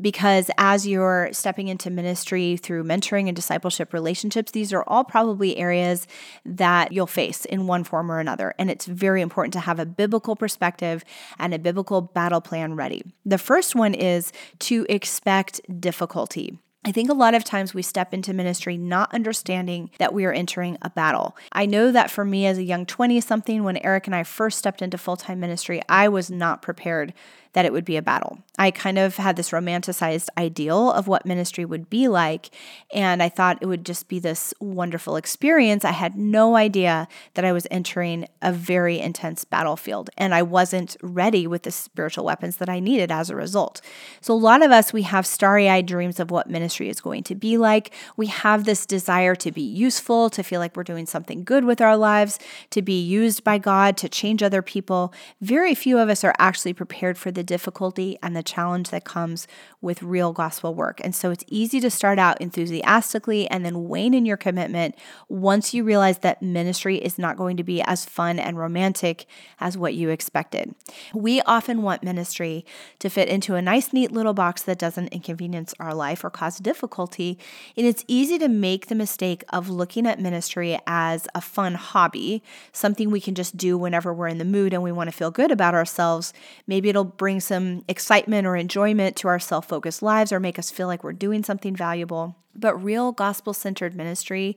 because 0.00 0.50
as 0.58 0.86
you're 0.86 1.28
stepping 1.32 1.68
into 1.68 1.90
ministry 1.90 2.56
through 2.56 2.82
mentoring 2.82 3.28
and 3.28 3.36
discipleship 3.36 3.92
relationships, 3.92 4.50
these 4.50 4.72
are 4.72 4.82
all 4.88 5.04
probably 5.04 5.56
areas 5.56 6.08
that 6.44 6.92
you'll 6.92 7.06
face 7.06 7.44
in 7.44 7.68
one 7.68 7.84
form 7.84 8.10
or 8.10 8.18
another. 8.18 8.52
And 8.58 8.70
it's 8.70 8.86
very 8.86 9.22
important 9.22 9.52
to 9.52 9.60
have 9.60 9.78
a 9.78 9.86
biblical 9.86 10.34
perspective 10.34 11.04
and 11.38 11.54
a 11.54 11.58
biblical 11.58 12.00
battle 12.00 12.40
plan 12.40 12.74
ready. 12.74 13.04
The 13.24 13.38
first 13.38 13.76
one 13.76 13.94
is 13.94 14.32
to 14.60 14.86
expect 14.88 15.36
expect 15.36 15.80
difficulty. 15.80 16.58
I 16.86 16.92
think 16.92 17.10
a 17.10 17.14
lot 17.14 17.34
of 17.34 17.42
times 17.42 17.74
we 17.74 17.82
step 17.82 18.14
into 18.14 18.32
ministry 18.32 18.76
not 18.76 19.12
understanding 19.12 19.90
that 19.98 20.14
we 20.14 20.24
are 20.24 20.32
entering 20.32 20.78
a 20.80 20.88
battle. 20.88 21.36
I 21.50 21.66
know 21.66 21.90
that 21.90 22.12
for 22.12 22.24
me 22.24 22.46
as 22.46 22.58
a 22.58 22.62
young 22.62 22.86
20 22.86 23.20
something, 23.22 23.64
when 23.64 23.78
Eric 23.78 24.06
and 24.06 24.14
I 24.14 24.22
first 24.22 24.56
stepped 24.56 24.80
into 24.80 24.96
full 24.96 25.16
time 25.16 25.40
ministry, 25.40 25.82
I 25.88 26.06
was 26.06 26.30
not 26.30 26.62
prepared 26.62 27.12
that 27.52 27.64
it 27.64 27.72
would 27.72 27.84
be 27.84 27.96
a 27.96 28.02
battle. 28.02 28.38
I 28.58 28.70
kind 28.70 28.98
of 28.98 29.16
had 29.16 29.36
this 29.36 29.50
romanticized 29.50 30.28
ideal 30.38 30.90
of 30.90 31.08
what 31.08 31.26
ministry 31.26 31.64
would 31.64 31.90
be 31.90 32.08
like, 32.08 32.50
and 32.92 33.22
I 33.22 33.28
thought 33.28 33.58
it 33.60 33.66
would 33.66 33.84
just 33.84 34.08
be 34.08 34.18
this 34.18 34.54
wonderful 34.60 35.16
experience. 35.16 35.84
I 35.84 35.92
had 35.92 36.16
no 36.16 36.56
idea 36.56 37.08
that 37.34 37.44
I 37.44 37.52
was 37.52 37.66
entering 37.70 38.26
a 38.40 38.52
very 38.52 38.98
intense 38.98 39.44
battlefield, 39.44 40.10
and 40.16 40.34
I 40.34 40.42
wasn't 40.42 40.96
ready 41.02 41.46
with 41.46 41.64
the 41.64 41.70
spiritual 41.70 42.24
weapons 42.24 42.56
that 42.56 42.68
I 42.68 42.80
needed 42.80 43.10
as 43.10 43.30
a 43.30 43.36
result. 43.36 43.80
So, 44.20 44.32
a 44.32 44.36
lot 44.36 44.62
of 44.62 44.70
us, 44.70 44.92
we 44.92 45.02
have 45.02 45.26
starry 45.26 45.68
eyed 45.68 45.86
dreams 45.86 46.18
of 46.18 46.30
what 46.30 46.48
ministry 46.48 46.88
is 46.88 47.00
going 47.00 47.22
to 47.24 47.34
be 47.34 47.58
like. 47.58 47.92
We 48.16 48.26
have 48.26 48.64
this 48.64 48.86
desire 48.86 49.34
to 49.36 49.52
be 49.52 49.62
useful, 49.62 50.30
to 50.30 50.42
feel 50.42 50.60
like 50.60 50.76
we're 50.76 50.82
doing 50.82 51.06
something 51.06 51.44
good 51.44 51.64
with 51.64 51.80
our 51.80 51.96
lives, 51.96 52.38
to 52.70 52.82
be 52.82 53.00
used 53.00 53.44
by 53.44 53.58
God 53.58 53.96
to 53.98 54.08
change 54.08 54.42
other 54.42 54.62
people. 54.62 55.12
Very 55.40 55.74
few 55.74 55.98
of 55.98 56.08
us 56.08 56.24
are 56.24 56.34
actually 56.38 56.72
prepared 56.72 57.18
for 57.18 57.30
the 57.30 57.44
difficulty 57.46 58.18
and 58.22 58.36
the 58.36 58.42
challenge 58.42 58.90
that 58.90 59.04
comes 59.04 59.46
with 59.80 60.02
real 60.02 60.32
gospel 60.32 60.74
work. 60.74 61.00
And 61.02 61.14
so 61.14 61.30
it's 61.30 61.44
easy 61.48 61.80
to 61.80 61.90
start 61.90 62.18
out 62.18 62.40
enthusiastically 62.40 63.48
and 63.48 63.64
then 63.64 63.88
wane 63.88 64.14
in 64.14 64.26
your 64.26 64.36
commitment 64.36 64.96
once 65.28 65.72
you 65.72 65.84
realize 65.84 66.18
that 66.18 66.42
ministry 66.42 66.96
is 66.96 67.18
not 67.18 67.36
going 67.36 67.56
to 67.56 67.64
be 67.64 67.80
as 67.82 68.04
fun 68.04 68.38
and 68.38 68.58
romantic 68.58 69.26
as 69.60 69.78
what 69.78 69.94
you 69.94 70.10
expected. 70.10 70.74
We 71.14 71.40
often 71.42 71.82
want 71.82 72.02
ministry 72.02 72.64
to 72.98 73.08
fit 73.08 73.28
into 73.28 73.54
a 73.54 73.62
nice, 73.62 73.92
neat 73.92 74.12
little 74.12 74.34
box 74.34 74.62
that 74.62 74.78
doesn't 74.78 75.08
inconvenience 75.08 75.74
our 75.78 75.94
life 75.94 76.24
or 76.24 76.30
cause 76.30 76.58
difficulty. 76.58 77.38
And 77.76 77.86
it's 77.86 78.04
easy 78.08 78.38
to 78.38 78.48
make 78.48 78.86
the 78.86 78.94
mistake 78.94 79.44
of 79.50 79.68
looking 79.68 80.06
at 80.06 80.20
ministry 80.20 80.78
as 80.86 81.28
a 81.34 81.40
fun 81.40 81.74
hobby, 81.74 82.42
something 82.72 83.10
we 83.10 83.20
can 83.20 83.34
just 83.34 83.56
do 83.56 83.78
whenever 83.78 84.12
we're 84.12 84.28
in 84.28 84.38
the 84.38 84.44
mood 84.44 84.72
and 84.72 84.82
we 84.82 84.92
want 84.92 85.08
to 85.08 85.16
feel 85.16 85.30
good 85.30 85.50
about 85.50 85.74
ourselves. 85.74 86.32
Maybe 86.66 86.88
it'll 86.88 87.04
bring 87.04 87.25
some 87.40 87.84
excitement 87.88 88.46
or 88.46 88.56
enjoyment 88.56 89.16
to 89.16 89.28
our 89.28 89.38
self 89.38 89.68
focused 89.68 90.02
lives 90.02 90.32
or 90.32 90.40
make 90.40 90.58
us 90.58 90.70
feel 90.70 90.86
like 90.86 91.02
we're 91.02 91.12
doing 91.12 91.42
something 91.42 91.74
valuable. 91.74 92.36
But 92.54 92.76
real 92.76 93.12
gospel 93.12 93.52
centered 93.52 93.94
ministry 93.94 94.56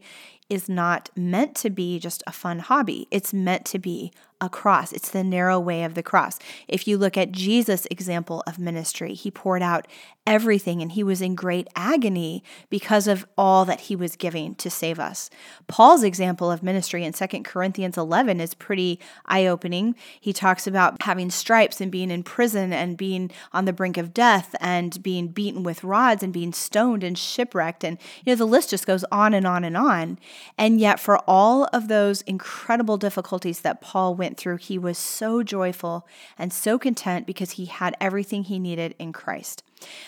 is 0.50 0.68
not 0.68 1.10
meant 1.16 1.56
to 1.56 1.70
be 1.70 2.00
just 2.00 2.24
a 2.26 2.32
fun 2.32 2.60
hobby. 2.60 3.08
It's 3.12 3.34
meant 3.34 3.66
to 3.66 3.80
be 3.80 4.12
a 4.42 4.50
cross. 4.50 4.94
It's 4.94 5.10
the 5.10 5.24
narrow 5.24 5.60
way 5.60 5.84
of 5.84 5.96
the 5.96 6.04
cross. 6.04 6.40
If 6.68 6.88
you 6.88 6.98
look 6.98 7.18
at 7.18 7.32
Jesus' 7.32 7.86
example 7.92 8.42
of 8.48 8.58
ministry, 8.58 9.14
he 9.14 9.30
poured 9.30 9.62
out 9.62 9.86
everything 10.26 10.82
and 10.82 10.92
he 10.92 11.04
was 11.04 11.22
in 11.22 11.34
great 11.34 11.68
agony 11.76 12.44
because 12.70 13.08
of 13.08 13.26
all 13.38 13.66
that 13.66 13.82
he 13.82 13.96
was 13.96 14.16
giving 14.16 14.56
to 14.56 14.70
save 14.70 15.00
us. 15.00 15.30
Paul's 15.68 16.04
example 16.04 16.52
of 16.52 16.64
ministry 16.64 17.04
in 17.04 17.14
2 17.14 17.26
Corinthians 17.44 17.98
11 17.98 18.40
is 18.40 18.54
pretty 18.54 19.00
eye 19.26 19.48
opening. 19.48 19.96
He 20.20 20.32
talks 20.32 20.68
about 20.68 21.02
having 21.02 21.32
stripes 21.32 21.82
and 21.82 21.92
being 21.92 22.12
in 22.12 22.24
prison 22.24 22.72
and 22.72 22.96
being 22.96 23.32
on 23.52 23.66
the 23.66 23.74
brink 23.74 23.98
of 23.98 24.14
death 24.14 24.56
and 24.62 25.02
being 25.02 25.30
beaten 25.30 25.64
with 25.64 25.84
rods 25.84 26.24
and 26.24 26.32
being 26.32 26.54
stoned 26.54 27.04
and 27.04 27.18
shipwrecked. 27.18 27.84
And, 27.84 27.98
you 28.24 28.32
know, 28.32 28.38
the 28.38 28.46
list 28.46 28.70
just 28.70 28.88
goes 28.88 29.04
on 29.12 29.34
and 29.34 29.48
on 29.48 29.64
and 29.64 29.76
on. 29.76 30.20
And 30.58 30.80
yet, 30.80 31.00
for 31.00 31.20
all 31.28 31.66
of 31.74 31.88
those 31.88 32.22
incredible 32.22 32.98
difficulties 32.98 33.62
that 33.62 33.82
Paul 33.82 34.16
went 34.16 34.38
through, 34.38 34.58
he 34.58 34.78
was 34.78 34.98
so 34.98 35.44
joyful 35.44 36.08
and 36.38 36.52
so 36.52 36.78
content 36.78 37.26
because 37.26 37.52
he 37.52 37.66
had 37.66 37.96
everything 38.00 38.44
he 38.44 38.60
needed 38.60 38.96
in 39.00 39.14
Christ. 39.14 39.64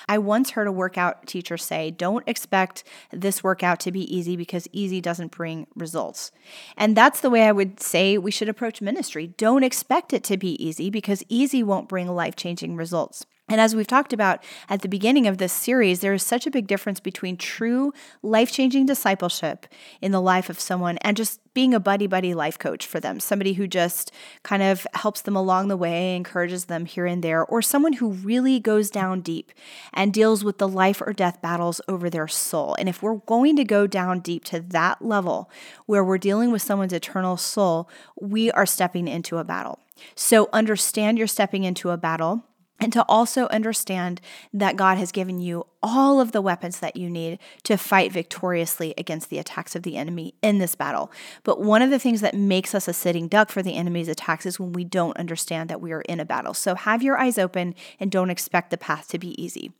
I 0.07 0.17
once 0.17 0.51
heard 0.51 0.67
a 0.67 0.71
workout 0.71 1.27
teacher 1.27 1.57
say, 1.57 1.91
Don't 1.91 2.27
expect 2.27 2.83
this 3.11 3.43
workout 3.43 3.79
to 3.81 3.91
be 3.91 4.01
easy 4.15 4.35
because 4.35 4.67
easy 4.71 5.01
doesn't 5.01 5.31
bring 5.31 5.67
results. 5.75 6.31
And 6.77 6.95
that's 6.95 7.21
the 7.21 7.29
way 7.29 7.43
I 7.43 7.51
would 7.51 7.79
say 7.79 8.17
we 8.17 8.31
should 8.31 8.49
approach 8.49 8.81
ministry. 8.81 9.27
Don't 9.37 9.63
expect 9.63 10.13
it 10.13 10.23
to 10.25 10.37
be 10.37 10.61
easy 10.63 10.89
because 10.89 11.23
easy 11.29 11.63
won't 11.63 11.89
bring 11.89 12.07
life 12.07 12.35
changing 12.35 12.75
results. 12.75 13.25
And 13.51 13.59
as 13.59 13.75
we've 13.75 13.85
talked 13.85 14.13
about 14.13 14.41
at 14.69 14.81
the 14.81 14.87
beginning 14.87 15.27
of 15.27 15.37
this 15.37 15.51
series, 15.51 15.99
there 15.99 16.13
is 16.13 16.23
such 16.23 16.47
a 16.47 16.51
big 16.51 16.67
difference 16.67 17.01
between 17.01 17.35
true 17.35 17.91
life 18.23 18.49
changing 18.49 18.85
discipleship 18.85 19.65
in 19.99 20.13
the 20.13 20.21
life 20.21 20.49
of 20.49 20.57
someone 20.57 20.97
and 20.99 21.17
just 21.17 21.41
being 21.53 21.73
a 21.73 21.79
buddy 21.79 22.07
buddy 22.07 22.33
life 22.33 22.57
coach 22.57 22.85
for 22.85 22.99
them, 22.99 23.19
somebody 23.19 23.53
who 23.53 23.67
just 23.67 24.11
kind 24.43 24.63
of 24.63 24.87
helps 24.93 25.21
them 25.21 25.35
along 25.35 25.67
the 25.67 25.77
way, 25.77 26.15
encourages 26.15 26.65
them 26.65 26.85
here 26.85 27.05
and 27.05 27.23
there, 27.23 27.43
or 27.45 27.61
someone 27.61 27.93
who 27.93 28.11
really 28.11 28.59
goes 28.59 28.89
down 28.89 29.21
deep 29.21 29.51
and 29.93 30.13
deals 30.13 30.43
with 30.43 30.57
the 30.57 30.67
life 30.67 31.01
or 31.01 31.13
death 31.13 31.41
battles 31.41 31.81
over 31.87 32.09
their 32.09 32.27
soul. 32.27 32.75
And 32.79 32.87
if 32.87 33.03
we're 33.03 33.15
going 33.15 33.55
to 33.57 33.65
go 33.65 33.87
down 33.87 34.19
deep 34.19 34.45
to 34.45 34.59
that 34.59 35.01
level 35.01 35.49
where 35.85 36.03
we're 36.03 36.17
dealing 36.17 36.51
with 36.51 36.61
someone's 36.61 36.93
eternal 36.93 37.37
soul, 37.37 37.89
we 38.19 38.51
are 38.51 38.65
stepping 38.65 39.07
into 39.07 39.37
a 39.37 39.43
battle. 39.43 39.79
So 40.15 40.49
understand 40.53 41.17
you're 41.17 41.27
stepping 41.27 41.63
into 41.63 41.89
a 41.89 41.97
battle 41.97 42.43
and 42.79 42.91
to 42.93 43.05
also 43.07 43.47
understand 43.47 44.19
that 44.53 44.75
God 44.75 44.97
has 44.97 45.11
given 45.11 45.39
you 45.39 45.67
all 45.83 46.21
of 46.21 46.31
the 46.31 46.41
weapons 46.41 46.79
that 46.79 46.95
you 46.95 47.09
need 47.09 47.39
to 47.63 47.77
fight 47.77 48.11
victoriously 48.11 48.93
against 48.97 49.29
the 49.29 49.39
attacks 49.39 49.75
of 49.75 49.83
the 49.83 49.97
enemy 49.97 50.33
in 50.41 50.59
this 50.59 50.75
battle. 50.75 51.11
But 51.43 51.61
one 51.61 51.81
of 51.81 51.89
the 51.89 51.99
things 51.99 52.21
that 52.21 52.35
makes 52.35 52.75
us 52.75 52.87
a 52.87 52.93
sitting 52.93 53.27
duck 53.27 53.49
for 53.49 53.61
the 53.61 53.75
enemy's 53.75 54.07
attacks 54.07 54.45
is 54.45 54.59
when 54.59 54.73
we 54.73 54.83
don't 54.83 55.17
understand 55.17 55.69
that 55.69 55.81
we 55.81 55.91
are 55.91 56.01
in 56.01 56.19
a 56.19 56.25
battle. 56.25 56.53
So 56.53 56.75
have 56.75 57.03
your 57.03 57.17
eyes 57.17 57.37
open 57.37 57.75
and 57.99 58.11
don't 58.11 58.29
expect 58.29 58.69
the 58.69 58.77
path 58.77 59.07
to 59.09 59.19
be 59.19 59.41
easy. 59.41 59.71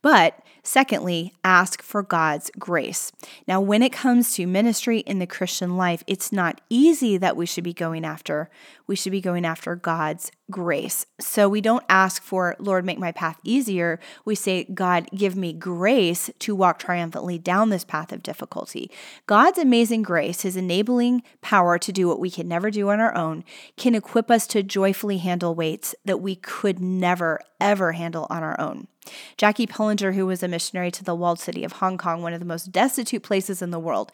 But 0.00 0.40
secondly, 0.62 1.34
ask 1.44 1.82
for 1.82 2.02
God's 2.02 2.50
grace. 2.58 3.12
Now, 3.46 3.60
when 3.60 3.82
it 3.82 3.92
comes 3.92 4.34
to 4.34 4.46
ministry 4.46 5.00
in 5.00 5.18
the 5.18 5.26
Christian 5.26 5.76
life, 5.76 6.02
it's 6.06 6.32
not 6.32 6.60
easy 6.70 7.16
that 7.18 7.36
we 7.36 7.46
should 7.46 7.64
be 7.64 7.74
going 7.74 8.04
after. 8.04 8.48
We 8.86 8.96
should 8.96 9.12
be 9.12 9.20
going 9.20 9.44
after 9.44 9.76
God's 9.76 10.30
grace. 10.50 11.04
So 11.20 11.48
we 11.48 11.60
don't 11.60 11.84
ask 11.88 12.22
for, 12.22 12.56
Lord, 12.58 12.86
make 12.86 12.98
my 12.98 13.12
path 13.12 13.38
easier. 13.44 14.00
We 14.24 14.34
say, 14.34 14.64
God, 14.64 15.08
give 15.14 15.36
me 15.36 15.47
grace 15.52 16.30
to 16.40 16.54
walk 16.54 16.78
triumphantly 16.78 17.38
down 17.38 17.70
this 17.70 17.84
path 17.84 18.12
of 18.12 18.22
difficulty. 18.22 18.90
God's 19.26 19.58
amazing 19.58 20.02
grace, 20.02 20.42
his 20.42 20.56
enabling 20.56 21.22
power 21.40 21.78
to 21.78 21.92
do 21.92 22.08
what 22.08 22.20
we 22.20 22.30
can 22.30 22.48
never 22.48 22.70
do 22.70 22.88
on 22.90 23.00
our 23.00 23.14
own, 23.16 23.44
can 23.76 23.94
equip 23.94 24.30
us 24.30 24.46
to 24.48 24.62
joyfully 24.62 25.18
handle 25.18 25.54
weights 25.54 25.94
that 26.04 26.20
we 26.20 26.36
could 26.36 26.80
never, 26.80 27.40
ever 27.60 27.92
handle 27.92 28.26
on 28.30 28.42
our 28.42 28.58
own. 28.60 28.88
Jackie 29.36 29.66
Pullinger, 29.66 30.14
who 30.14 30.26
was 30.26 30.42
a 30.42 30.48
missionary 30.48 30.90
to 30.92 31.04
the 31.04 31.14
walled 31.14 31.40
city 31.40 31.64
of 31.64 31.72
Hong 31.72 31.98
Kong, 31.98 32.22
one 32.22 32.32
of 32.32 32.40
the 32.40 32.46
most 32.46 32.72
destitute 32.72 33.22
places 33.22 33.62
in 33.62 33.70
the 33.70 33.78
world, 33.78 34.12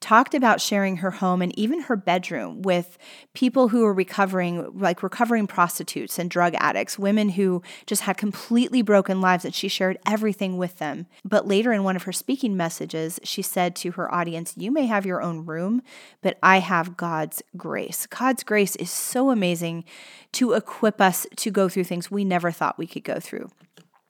talked 0.00 0.34
about 0.34 0.60
sharing 0.60 0.98
her 0.98 1.12
home 1.12 1.40
and 1.40 1.58
even 1.58 1.80
her 1.80 1.96
bedroom 1.96 2.60
with 2.60 2.98
people 3.32 3.68
who 3.68 3.82
were 3.82 3.94
recovering, 3.94 4.78
like 4.78 5.02
recovering 5.02 5.46
prostitutes 5.46 6.18
and 6.18 6.30
drug 6.30 6.54
addicts, 6.58 6.98
women 6.98 7.30
who 7.30 7.62
just 7.86 8.02
had 8.02 8.16
completely 8.18 8.82
broken 8.82 9.22
lives, 9.22 9.46
and 9.46 9.54
she 9.54 9.66
shared 9.66 9.96
everything 10.06 10.58
with 10.58 10.78
them. 10.78 11.06
But 11.24 11.48
later 11.48 11.72
in 11.72 11.84
one 11.84 11.96
of 11.96 12.02
her 12.02 12.12
speaking 12.12 12.54
messages, 12.54 13.18
she 13.22 13.40
said 13.40 13.74
to 13.76 13.92
her 13.92 14.12
audience, 14.14 14.54
You 14.58 14.70
may 14.70 14.86
have 14.86 15.06
your 15.06 15.22
own 15.22 15.46
room, 15.46 15.80
but 16.20 16.38
I 16.42 16.58
have 16.58 16.98
God's 16.98 17.42
grace. 17.56 18.06
God's 18.06 18.44
grace 18.44 18.76
is 18.76 18.90
so 18.90 19.30
amazing 19.30 19.84
to 20.32 20.52
equip 20.52 21.00
us 21.00 21.26
to 21.36 21.50
go 21.50 21.68
through 21.68 21.84
things 21.84 22.10
we 22.10 22.24
never 22.24 22.50
thought 22.50 22.76
we 22.76 22.86
could 22.86 23.04
go 23.04 23.20
through. 23.20 23.50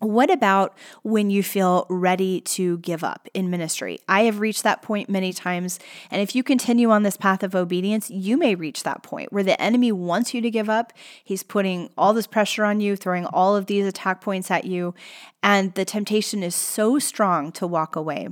What 0.04 0.30
about 0.30 0.76
when 1.02 1.30
you 1.30 1.42
feel 1.42 1.86
ready 1.88 2.42
to 2.42 2.76
give 2.78 3.02
up 3.02 3.26
in 3.32 3.48
ministry? 3.48 4.00
I 4.06 4.24
have 4.24 4.38
reached 4.38 4.62
that 4.62 4.82
point 4.82 5.08
many 5.08 5.32
times. 5.32 5.78
And 6.10 6.20
if 6.20 6.34
you 6.36 6.42
continue 6.42 6.90
on 6.90 7.04
this 7.04 7.16
path 7.16 7.42
of 7.42 7.54
obedience, 7.54 8.10
you 8.10 8.36
may 8.36 8.54
reach 8.54 8.82
that 8.82 9.02
point 9.02 9.32
where 9.32 9.42
the 9.42 9.60
enemy 9.60 9.92
wants 9.92 10.34
you 10.34 10.42
to 10.42 10.50
give 10.50 10.68
up. 10.68 10.92
He's 11.24 11.42
putting 11.42 11.88
all 11.96 12.12
this 12.12 12.26
pressure 12.26 12.64
on 12.64 12.82
you, 12.82 12.96
throwing 12.96 13.24
all 13.26 13.56
of 13.56 13.64
these 13.64 13.86
attack 13.86 14.20
points 14.20 14.50
at 14.50 14.66
you. 14.66 14.94
And 15.42 15.72
the 15.74 15.86
temptation 15.86 16.42
is 16.42 16.54
so 16.54 16.98
strong 16.98 17.50
to 17.52 17.66
walk 17.66 17.96
away. 17.96 18.28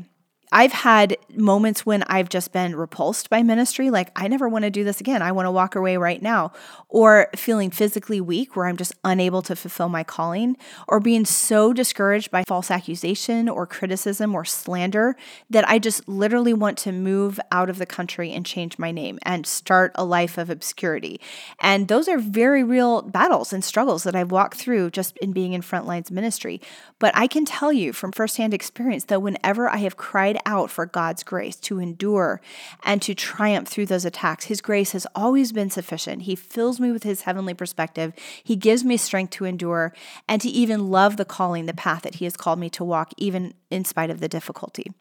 I've 0.52 0.72
had 0.72 1.16
moments 1.34 1.86
when 1.86 2.02
I've 2.04 2.28
just 2.28 2.52
been 2.52 2.76
repulsed 2.76 3.30
by 3.30 3.42
ministry, 3.42 3.88
like, 3.88 4.12
I 4.14 4.28
never 4.28 4.50
want 4.50 4.64
to 4.64 4.70
do 4.70 4.84
this 4.84 5.00
again. 5.00 5.22
I 5.22 5.32
want 5.32 5.46
to 5.46 5.50
walk 5.50 5.74
away 5.74 5.96
right 5.96 6.20
now. 6.20 6.52
Or 6.90 7.28
feeling 7.34 7.70
physically 7.70 8.20
weak, 8.20 8.54
where 8.54 8.66
I'm 8.66 8.76
just 8.76 8.92
unable 9.02 9.40
to 9.42 9.56
fulfill 9.56 9.88
my 9.88 10.04
calling, 10.04 10.58
or 10.86 11.00
being 11.00 11.24
so 11.24 11.72
discouraged 11.72 12.30
by 12.30 12.44
false 12.44 12.70
accusation 12.70 13.48
or 13.48 13.66
criticism 13.66 14.34
or 14.34 14.44
slander 14.44 15.16
that 15.48 15.66
I 15.66 15.78
just 15.78 16.06
literally 16.06 16.52
want 16.52 16.76
to 16.78 16.92
move 16.92 17.40
out 17.50 17.70
of 17.70 17.78
the 17.78 17.86
country 17.86 18.30
and 18.30 18.44
change 18.44 18.78
my 18.78 18.90
name 18.90 19.18
and 19.22 19.46
start 19.46 19.92
a 19.94 20.04
life 20.04 20.36
of 20.36 20.50
obscurity. 20.50 21.18
And 21.60 21.88
those 21.88 22.08
are 22.08 22.18
very 22.18 22.62
real 22.62 23.00
battles 23.00 23.54
and 23.54 23.64
struggles 23.64 24.02
that 24.02 24.14
I've 24.14 24.30
walked 24.30 24.58
through 24.58 24.90
just 24.90 25.16
in 25.18 25.32
being 25.32 25.54
in 25.54 25.62
Frontlines 25.62 26.10
ministry. 26.10 26.60
But 26.98 27.16
I 27.16 27.26
can 27.26 27.46
tell 27.46 27.72
you 27.72 27.94
from 27.94 28.12
firsthand 28.12 28.52
experience 28.52 29.06
that 29.06 29.22
whenever 29.22 29.66
I 29.66 29.78
have 29.78 29.96
cried 29.96 30.38
out 30.46 30.70
for 30.70 30.86
God's 30.86 31.22
grace 31.22 31.56
to 31.56 31.78
endure 31.78 32.40
and 32.84 33.00
to 33.02 33.14
triumph 33.14 33.68
through 33.68 33.86
those 33.86 34.04
attacks. 34.04 34.46
His 34.46 34.60
grace 34.60 34.92
has 34.92 35.06
always 35.14 35.52
been 35.52 35.70
sufficient. 35.70 36.22
He 36.22 36.34
fills 36.34 36.80
me 36.80 36.90
with 36.90 37.02
His 37.02 37.22
heavenly 37.22 37.54
perspective. 37.54 38.12
He 38.42 38.56
gives 38.56 38.84
me 38.84 38.96
strength 38.96 39.30
to 39.32 39.44
endure 39.44 39.92
and 40.28 40.40
to 40.42 40.48
even 40.48 40.90
love 40.90 41.16
the 41.16 41.24
calling, 41.24 41.66
the 41.66 41.74
path 41.74 42.02
that 42.02 42.16
He 42.16 42.24
has 42.24 42.36
called 42.36 42.58
me 42.58 42.70
to 42.70 42.84
walk, 42.84 43.12
even 43.16 43.54
in 43.72 43.84
spite 43.84 44.10
of 44.10 44.20
the 44.20 44.28
difficulty. 44.28 44.92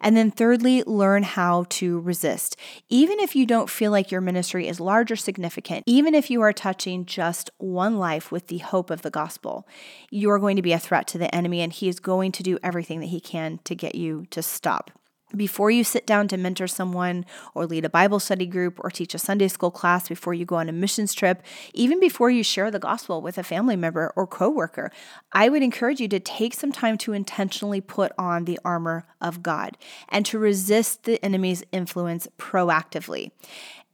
And 0.00 0.16
then, 0.16 0.30
thirdly, 0.30 0.82
learn 0.84 1.22
how 1.22 1.66
to 1.70 2.00
resist. 2.00 2.56
Even 2.88 3.18
if 3.20 3.34
you 3.34 3.46
don't 3.46 3.70
feel 3.70 3.90
like 3.90 4.10
your 4.10 4.20
ministry 4.20 4.68
is 4.68 4.80
large 4.80 5.10
or 5.10 5.16
significant, 5.16 5.84
even 5.86 6.14
if 6.14 6.30
you 6.30 6.40
are 6.42 6.52
touching 6.52 7.06
just 7.06 7.50
one 7.58 7.98
life 7.98 8.30
with 8.30 8.48
the 8.48 8.58
hope 8.58 8.90
of 8.90 9.02
the 9.02 9.10
gospel, 9.10 9.66
you 10.10 10.30
are 10.30 10.38
going 10.38 10.56
to 10.56 10.62
be 10.62 10.72
a 10.72 10.78
threat 10.78 11.06
to 11.08 11.18
the 11.18 11.34
enemy, 11.34 11.60
and 11.60 11.72
he 11.72 11.88
is 11.88 12.00
going 12.00 12.32
to 12.32 12.42
do 12.42 12.58
everything 12.62 13.00
that 13.00 13.06
he 13.06 13.20
can 13.20 13.58
to 13.64 13.74
get 13.74 13.94
you 13.94 14.26
to 14.30 14.42
stop. 14.42 14.90
Before 15.34 15.70
you 15.70 15.82
sit 15.82 16.06
down 16.06 16.28
to 16.28 16.36
mentor 16.36 16.66
someone 16.66 17.26
or 17.54 17.66
lead 17.66 17.84
a 17.84 17.88
Bible 17.88 18.20
study 18.20 18.46
group 18.46 18.78
or 18.84 18.90
teach 18.90 19.14
a 19.14 19.18
Sunday 19.18 19.48
school 19.48 19.70
class, 19.70 20.08
before 20.08 20.34
you 20.34 20.44
go 20.44 20.56
on 20.56 20.68
a 20.68 20.72
missions 20.72 21.14
trip, 21.14 21.42
even 21.74 21.98
before 21.98 22.30
you 22.30 22.42
share 22.42 22.70
the 22.70 22.78
gospel 22.78 23.20
with 23.20 23.38
a 23.38 23.42
family 23.42 23.76
member 23.76 24.12
or 24.14 24.26
coworker, 24.26 24.90
I 25.32 25.48
would 25.48 25.62
encourage 25.62 26.00
you 26.00 26.08
to 26.08 26.20
take 26.20 26.54
some 26.54 26.72
time 26.72 26.96
to 26.98 27.12
intentionally 27.12 27.80
put 27.80 28.12
on 28.16 28.44
the 28.44 28.60
armor 28.64 29.06
of 29.20 29.42
God 29.42 29.76
and 30.08 30.24
to 30.26 30.38
resist 30.38 31.04
the 31.04 31.22
enemy's 31.24 31.64
influence 31.72 32.28
proactively. 32.38 33.32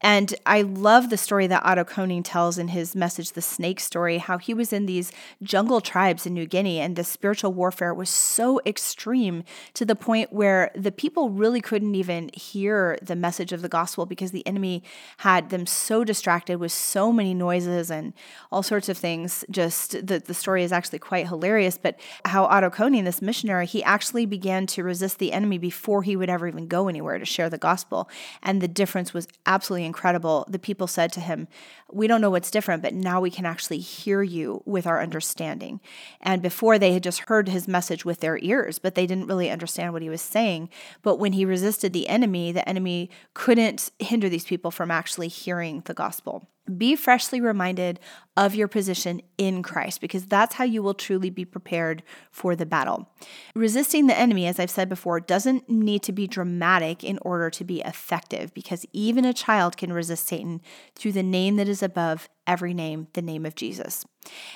And 0.03 0.35
I 0.45 0.63
love 0.63 1.11
the 1.11 1.17
story 1.17 1.47
that 1.47 1.65
Otto 1.65 1.85
Koning 1.85 2.25
tells 2.25 2.59
in 2.59 2.69
his 2.69 2.97
message, 2.97 3.33
The 3.33 3.41
Snake 3.41 3.79
Story, 3.79 4.19
how 4.19 4.37
he 4.37 4.53
was 4.53 4.73
in 4.73 4.87
these 4.87 5.13
jungle 5.43 5.81
tribes 5.81 6.27
in 6.27 6.35
New 6.35 6.45
Guinea 6.45 6.81
and 6.81 6.97
the 6.97 7.05
spiritual 7.05 7.53
warfare 7.53 7.95
was 7.95 8.11
so 8.11 8.61
extreme 8.67 9.45
to 9.75 9.85
the 9.85 9.95
point 9.95 10.33
where 10.33 10.73
the 10.75 10.91
people 10.91 11.31
really 11.31 11.61
couldn't 11.61 11.95
even 11.95 12.31
hear 12.35 12.99
the 13.01 13.15
message 13.15 13.53
of 13.53 13.63
the 13.63 13.69
gospel 13.69 14.05
because 14.05 14.33
the 14.33 14.45
enemy 14.45 14.83
had 15.19 15.51
them 15.51 15.67
so 15.67 16.03
distracted 16.03 16.59
with 16.59 16.73
so 16.73 17.13
many 17.13 17.33
noises 17.33 17.89
and 17.91 18.13
all 18.51 18.65
sorts 18.65 18.89
of 18.89 18.99
things. 18.99 19.45
Just 19.51 20.05
the, 20.05 20.19
the 20.19 20.35
story 20.35 20.65
is 20.65 20.73
actually 20.73 20.99
quite 20.99 21.29
hilarious, 21.29 21.79
but 21.81 21.99
how 22.25 22.45
Otto 22.47 22.71
Koning, 22.71 23.05
this 23.05 23.23
missionary, 23.23 23.67
he 23.67 23.85
actually 23.85 24.27
began 24.27 24.67
to 24.67 24.83
resist 24.83 25.21
the 25.21 25.33
enemy 25.33 25.59
before 25.59 26.03
he 26.03 26.17
would 26.17 26.29
ever 26.29 26.49
even 26.49 26.67
go 26.67 26.89
anywhere 26.89 27.19
to 27.19 27.25
share 27.25 27.49
the 27.49 27.57
gospel. 27.57 28.09
And 28.43 28.61
the 28.61 28.67
difference 28.67 29.15
was 29.15 29.29
absolutely 29.47 29.92
incredible. 29.93 30.47
The 30.49 30.59
people 30.59 30.87
said 30.87 31.13
to 31.13 31.21
him, 31.21 31.49
We 31.91 32.07
don't 32.07 32.23
know 32.23 32.31
what's 32.31 32.51
different, 32.51 32.83
but 32.83 32.95
now 32.95 33.21
we 33.21 33.31
can 33.31 33.45
actually 33.45 33.81
hear 33.81 34.23
you 34.23 34.63
with 34.65 34.87
our 34.87 35.03
understanding. 35.03 35.81
And 36.23 36.41
before 36.41 36.79
they 36.79 36.95
had 36.95 37.03
just 37.03 37.29
heard 37.29 37.49
his 37.49 37.69
message 37.69 38.07
with 38.07 38.21
their 38.21 38.39
ears, 38.39 38.79
but 38.79 38.95
they 38.95 39.07
didn't 39.07 39.27
really 39.27 39.51
understand 39.51 39.93
what 39.93 40.01
he 40.01 40.09
was 40.09 40.23
saying. 40.23 40.71
But 41.03 41.17
when 41.17 41.35
he 41.35 41.45
resisted 41.45 41.93
the 41.93 42.09
enemy, 42.09 42.53
the 42.53 42.67
enemy 42.67 43.11
couldn't 43.35 43.91
hinder 43.99 44.31
these 44.31 44.47
people 44.47 44.71
from 44.71 44.91
actually 44.91 45.29
hearing 45.29 45.83
the 45.85 45.95
gospel. 45.95 46.49
Be 46.79 46.97
freshly 46.97 47.41
reminded 47.41 48.01
of 48.37 48.55
your 48.55 48.69
position 48.69 49.21
in 49.37 49.63
Christ 49.63 50.01
because 50.01 50.27
that's 50.27 50.55
how 50.55 50.65
you 50.65 50.83
will 50.83 50.95
truly 50.95 51.29
be 51.29 51.45
prepared 51.45 52.03
for 52.31 52.57
the 52.57 52.65
battle. 52.65 53.09
Resisting 53.55 54.07
the 54.07 54.19
enemy, 54.19 54.47
as 54.47 54.59
I've 54.59 54.71
said 54.71 54.89
before, 54.89 55.21
doesn't 55.21 55.69
need 55.69 56.03
to 56.05 56.13
be 56.13 56.27
dramatic 56.27 57.05
in 57.05 57.19
order 57.23 57.51
to 57.51 57.65
be 57.65 57.83
effective 57.83 58.55
because 58.55 58.87
even 58.93 59.25
a 59.25 59.35
child 59.35 59.77
can 59.77 59.93
resist 59.93 60.27
Satan 60.27 60.63
through 60.95 61.13
the 61.13 61.23
name 61.23 61.57
that 61.57 61.69
is 61.69 61.83
above 61.83 62.29
every 62.47 62.75
name, 62.75 63.09
the 63.13 63.23
name 63.23 63.47
of 63.47 63.55
Jesus. 63.55 64.05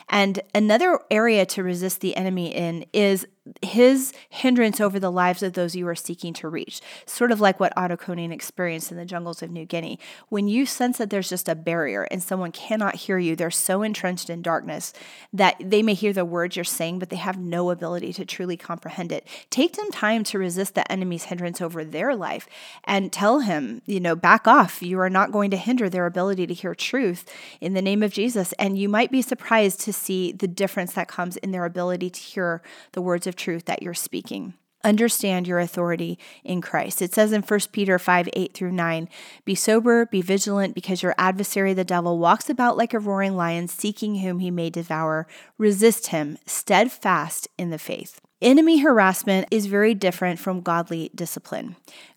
And 0.08 0.40
another 0.54 1.00
area 1.10 1.44
to 1.46 1.62
resist 1.62 2.00
the 2.00 2.16
enemy 2.16 2.54
in 2.54 2.84
is 2.92 3.26
his 3.62 4.12
hindrance 4.28 4.80
over 4.80 4.98
the 4.98 5.10
lives 5.10 5.42
of 5.42 5.52
those 5.52 5.76
you 5.76 5.86
are 5.86 5.94
seeking 5.94 6.32
to 6.34 6.48
reach. 6.48 6.80
Sort 7.04 7.30
of 7.30 7.40
like 7.40 7.60
what 7.60 7.72
Otto 7.76 7.96
Koning 7.96 8.32
experienced 8.32 8.90
in 8.90 8.96
the 8.96 9.04
jungles 9.04 9.42
of 9.42 9.50
New 9.50 9.64
Guinea. 9.64 9.98
When 10.28 10.48
you 10.48 10.66
sense 10.66 10.98
that 10.98 11.10
there's 11.10 11.28
just 11.28 11.48
a 11.48 11.54
barrier 11.54 12.02
and 12.10 12.22
someone 12.22 12.52
cannot 12.52 12.96
hear 12.96 13.18
you, 13.18 13.36
they're 13.36 13.50
so 13.66 13.82
entrenched 13.82 14.30
in 14.30 14.40
darkness 14.42 14.92
that 15.32 15.56
they 15.60 15.82
may 15.82 15.94
hear 15.94 16.12
the 16.12 16.24
words 16.24 16.56
you're 16.56 16.64
saying, 16.64 17.00
but 17.00 17.10
they 17.10 17.16
have 17.16 17.38
no 17.38 17.70
ability 17.70 18.12
to 18.14 18.24
truly 18.24 18.56
comprehend 18.56 19.10
it. 19.10 19.26
Take 19.50 19.74
some 19.74 19.90
time 19.90 20.22
to 20.24 20.38
resist 20.38 20.74
the 20.74 20.90
enemy's 20.90 21.24
hindrance 21.24 21.60
over 21.60 21.84
their 21.84 22.14
life 22.14 22.48
and 22.84 23.12
tell 23.12 23.40
him, 23.40 23.82
you 23.84 23.98
know, 23.98 24.14
back 24.14 24.46
off. 24.46 24.82
You 24.82 25.00
are 25.00 25.10
not 25.10 25.32
going 25.32 25.50
to 25.50 25.56
hinder 25.56 25.90
their 25.90 26.06
ability 26.06 26.46
to 26.46 26.54
hear 26.54 26.74
truth 26.74 27.30
in 27.60 27.74
the 27.74 27.82
name 27.82 28.02
of 28.02 28.12
Jesus. 28.12 28.52
And 28.54 28.78
you 28.78 28.88
might 28.88 29.10
be 29.10 29.22
surprised 29.22 29.80
to 29.80 29.92
see 29.92 30.32
the 30.32 30.48
difference 30.48 30.92
that 30.94 31.08
comes 31.08 31.36
in 31.38 31.50
their 31.50 31.64
ability 31.64 32.10
to 32.10 32.20
hear 32.20 32.62
the 32.92 33.02
words 33.02 33.26
of 33.26 33.34
truth 33.34 33.64
that 33.64 33.82
you're 33.82 33.94
speaking. 33.94 34.54
Understand 34.84 35.48
your 35.48 35.58
authority 35.58 36.18
in 36.44 36.60
Christ. 36.60 37.02
It 37.02 37.14
says 37.14 37.32
in 37.32 37.42
1 37.42 37.60
Peter 37.72 37.98
5 37.98 38.28
8 38.32 38.54
through 38.54 38.72
9 38.72 39.08
Be 39.44 39.54
sober, 39.54 40.06
be 40.06 40.22
vigilant, 40.22 40.74
because 40.74 41.02
your 41.02 41.14
adversary, 41.18 41.74
the 41.74 41.84
devil, 41.84 42.18
walks 42.18 42.48
about 42.48 42.76
like 42.76 42.94
a 42.94 42.98
roaring 42.98 43.36
lion, 43.36 43.68
seeking 43.68 44.16
whom 44.16 44.38
he 44.38 44.50
may 44.50 44.70
devour. 44.70 45.26
Resist 45.58 46.08
him, 46.08 46.38
steadfast 46.46 47.48
in 47.58 47.70
the 47.70 47.78
faith. 47.78 48.20
Enemy 48.42 48.80
harassment 48.80 49.48
is 49.50 49.64
very 49.66 49.94
different 49.94 50.38
from 50.38 50.60
godly 50.60 51.10
discipline. 51.14 51.74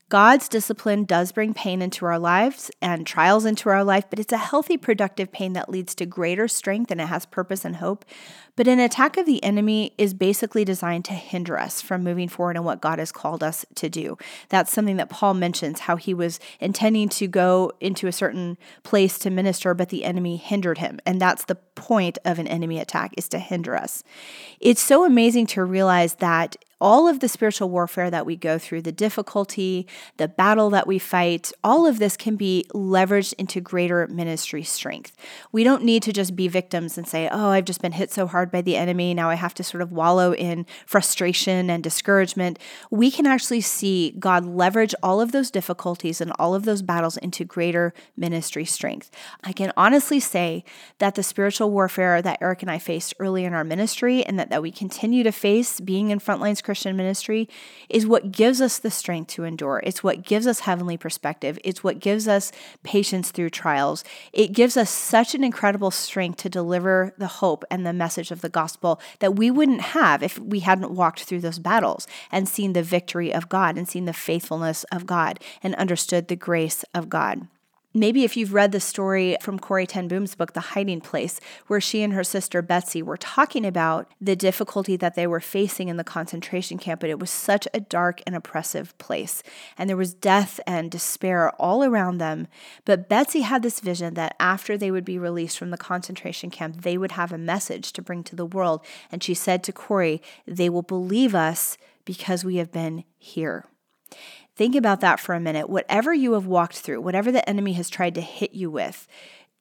God's 0.09 0.49
discipline 0.49 1.03
does 1.03 1.31
bring 1.31 1.53
pain 1.53 1.83
into 1.83 2.03
our 2.03 2.17
lives 2.17 2.71
and 2.81 3.05
trials 3.05 3.45
into 3.45 3.69
our 3.69 3.83
life, 3.83 4.05
but 4.09 4.17
it's 4.17 4.33
a 4.33 4.37
healthy, 4.37 4.75
productive 4.75 5.31
pain 5.31 5.53
that 5.53 5.69
leads 5.69 5.93
to 5.95 6.07
greater 6.07 6.47
strength 6.47 6.89
and 6.89 6.99
it 6.99 7.07
has 7.07 7.27
purpose 7.27 7.63
and 7.63 7.75
hope. 7.75 8.03
But 8.55 8.67
an 8.67 8.79
attack 8.79 9.17
of 9.17 9.27
the 9.27 9.43
enemy 9.43 9.93
is 9.99 10.15
basically 10.15 10.65
designed 10.65 11.05
to 11.05 11.13
hinder 11.13 11.59
us 11.59 11.79
from 11.79 12.03
moving 12.03 12.27
forward 12.27 12.57
in 12.57 12.63
what 12.63 12.81
God 12.81 12.97
has 12.97 13.11
called 13.11 13.43
us 13.43 13.67
to 13.75 13.87
do. 13.87 14.17
That's 14.49 14.73
something 14.73 14.97
that 14.97 15.11
Paul 15.11 15.35
mentions 15.35 15.81
how 15.81 15.95
he 15.95 16.15
was 16.15 16.39
intending 16.59 17.07
to 17.09 17.27
go 17.27 17.71
into 17.79 18.07
a 18.07 18.11
certain 18.11 18.57
place 18.81 19.19
to 19.19 19.29
minister, 19.29 19.75
but 19.75 19.89
the 19.89 20.03
enemy 20.03 20.37
hindered 20.37 20.79
him. 20.79 20.99
And 21.05 21.21
that's 21.21 21.45
the 21.45 21.55
point 21.55 22.17
of 22.25 22.39
an 22.39 22.47
enemy 22.47 22.79
attack 22.79 23.13
is 23.15 23.29
to 23.29 23.37
hinder 23.37 23.75
us. 23.75 24.03
It's 24.59 24.81
so 24.81 25.05
amazing 25.05 25.45
to 25.47 25.63
realize 25.63 26.15
that 26.15 26.55
all 26.81 27.07
of 27.07 27.19
the 27.19 27.27
spiritual 27.27 27.69
warfare 27.69 28.09
that 28.09 28.25
we 28.25 28.35
go 28.35 28.57
through, 28.57 28.81
the 28.81 28.91
difficulty, 28.91 29.87
the 30.17 30.27
battle 30.27 30.69
that 30.69 30.87
we 30.87 30.99
fight, 30.99 31.51
all 31.63 31.85
of 31.85 31.99
this 31.99 32.15
can 32.15 32.35
be 32.35 32.65
leveraged 32.73 33.33
into 33.37 33.59
greater 33.59 34.07
ministry 34.07 34.63
strength. 34.63 35.15
We 35.51 35.63
don't 35.63 35.83
need 35.83 36.03
to 36.03 36.13
just 36.13 36.35
be 36.35 36.47
victims 36.47 36.97
and 36.97 37.07
say, 37.07 37.27
oh, 37.31 37.49
I've 37.49 37.65
just 37.65 37.81
been 37.81 37.91
hit 37.91 38.11
so 38.11 38.27
hard 38.27 38.51
by 38.51 38.61
the 38.61 38.75
enemy. 38.75 39.13
Now 39.13 39.29
I 39.29 39.35
have 39.35 39.53
to 39.55 39.63
sort 39.63 39.81
of 39.81 39.91
wallow 39.91 40.33
in 40.33 40.65
frustration 40.85 41.69
and 41.69 41.83
discouragement. 41.83 42.59
We 42.89 43.11
can 43.11 43.25
actually 43.25 43.61
see 43.61 44.15
God 44.19 44.45
leverage 44.45 44.95
all 45.03 45.21
of 45.21 45.31
those 45.31 45.51
difficulties 45.51 46.21
and 46.21 46.31
all 46.39 46.55
of 46.55 46.65
those 46.65 46.81
battles 46.81 47.17
into 47.17 47.43
greater 47.43 47.93
ministry 48.15 48.65
strength. 48.65 49.11
I 49.43 49.51
can 49.51 49.73
honestly 49.75 50.19
say 50.19 50.63
that 50.99 51.15
the 51.15 51.23
spiritual 51.23 51.71
warfare 51.71 52.21
that 52.21 52.37
Eric 52.41 52.61
and 52.61 52.71
I 52.71 52.79
faced 52.79 53.13
early 53.19 53.45
in 53.45 53.53
our 53.53 53.63
ministry 53.63 54.23
and 54.23 54.39
that, 54.39 54.49
that 54.49 54.61
we 54.61 54.71
continue 54.71 55.23
to 55.23 55.31
face 55.31 55.79
being 55.79 56.09
in 56.09 56.19
frontline 56.19 56.57
Christian 56.69 56.95
ministry 56.95 57.49
is 57.89 58.05
what 58.05 58.31
gives 58.31 58.61
us 58.61 58.77
the 58.77 58.91
strength 58.91 59.29
to 59.29 59.43
endure. 59.43 59.81
It's 59.83 60.03
what 60.03 60.21
gives 60.21 60.45
us 60.45 60.59
heavenly 60.59 60.97
perspective. 60.97 61.57
It's 61.63 61.83
what 61.83 61.99
gives 61.99 62.27
us 62.27 62.51
patience 62.83 63.31
through 63.31 63.49
trials. 63.49 64.03
It 64.33 64.53
gives 64.53 64.77
us 64.77 64.91
such 64.91 65.33
an 65.33 65.43
incredible 65.43 65.89
strength 65.89 66.37
to 66.43 66.49
deliver 66.49 67.15
the 67.17 67.25
hope 67.25 67.63
and 67.71 67.87
the 67.87 67.91
message 67.91 68.29
of 68.29 68.41
the 68.41 68.49
gospel 68.49 69.01
that 69.17 69.35
we 69.35 69.49
wouldn't 69.49 69.81
have 69.81 70.21
if 70.21 70.37
we 70.37 70.59
hadn't 70.59 70.91
walked 70.91 71.23
through 71.23 71.39
those 71.39 71.57
battles 71.57 72.05
and 72.31 72.47
seen 72.47 72.73
the 72.73 72.83
victory 72.83 73.33
of 73.33 73.49
God 73.49 73.75
and 73.75 73.89
seen 73.89 74.05
the 74.05 74.13
faithfulness 74.13 74.83
of 74.91 75.07
God 75.07 75.39
and 75.63 75.73
understood 75.73 76.27
the 76.27 76.35
grace 76.35 76.85
of 76.93 77.09
God. 77.09 77.47
Maybe 77.93 78.23
if 78.23 78.37
you've 78.37 78.53
read 78.53 78.71
the 78.71 78.79
story 78.79 79.35
from 79.41 79.57
Corrie 79.57 79.87
Ten 79.87 80.07
Boom's 80.07 80.35
book, 80.35 80.53
The 80.53 80.59
Hiding 80.59 81.01
Place, 81.01 81.39
where 81.65 81.81
she 81.81 82.03
and 82.03 82.13
her 82.13 82.23
sister 82.23 82.61
Betsy 82.61 83.01
were 83.01 83.17
talking 83.17 83.65
about 83.65 84.11
the 84.21 84.35
difficulty 84.35 84.95
that 84.97 85.15
they 85.15 85.25
were 85.25 85.39
facing 85.39 85.89
in 85.89 85.97
the 85.97 86.03
concentration 86.03 86.77
camp, 86.77 87.01
but 87.01 87.09
it 87.09 87.17
was 87.17 87.31
such 87.31 87.67
a 87.73 87.79
dark 87.79 88.21
and 88.27 88.35
oppressive 88.35 88.95
place. 88.99 89.41
And 89.75 89.89
there 89.89 89.97
was 89.97 90.13
death 90.13 90.59
and 90.67 90.91
despair 90.91 91.49
all 91.59 91.83
around 91.83 92.19
them. 92.19 92.47
But 92.85 93.09
Betsy 93.09 93.41
had 93.41 93.63
this 93.63 93.79
vision 93.79 94.13
that 94.13 94.35
after 94.39 94.77
they 94.77 94.91
would 94.91 95.05
be 95.05 95.17
released 95.17 95.57
from 95.57 95.71
the 95.71 95.77
concentration 95.77 96.51
camp, 96.51 96.83
they 96.83 96.95
would 96.95 97.13
have 97.13 97.33
a 97.33 97.39
message 97.39 97.91
to 97.93 98.03
bring 98.03 98.23
to 98.25 98.35
the 98.35 98.45
world. 98.45 98.85
And 99.11 99.23
she 99.23 99.33
said 99.33 99.63
to 99.63 99.73
Corrie, 99.73 100.21
They 100.45 100.69
will 100.69 100.83
believe 100.83 101.33
us 101.33 101.75
because 102.05 102.45
we 102.45 102.57
have 102.57 102.71
been 102.71 103.03
here. 103.17 103.65
Think 104.59 104.75
about 104.75 104.99
that 104.99 105.21
for 105.21 105.35
a 105.35 105.39
minute. 105.39 105.69
Whatever 105.69 106.13
you 106.13 106.33
have 106.33 106.45
walked 106.45 106.79
through, 106.79 106.99
whatever 106.99 107.31
the 107.31 107.47
enemy 107.49 107.71
has 107.71 107.89
tried 107.89 108.13
to 108.15 108.19
hit 108.19 108.53
you 108.53 108.69
with, 108.69 109.07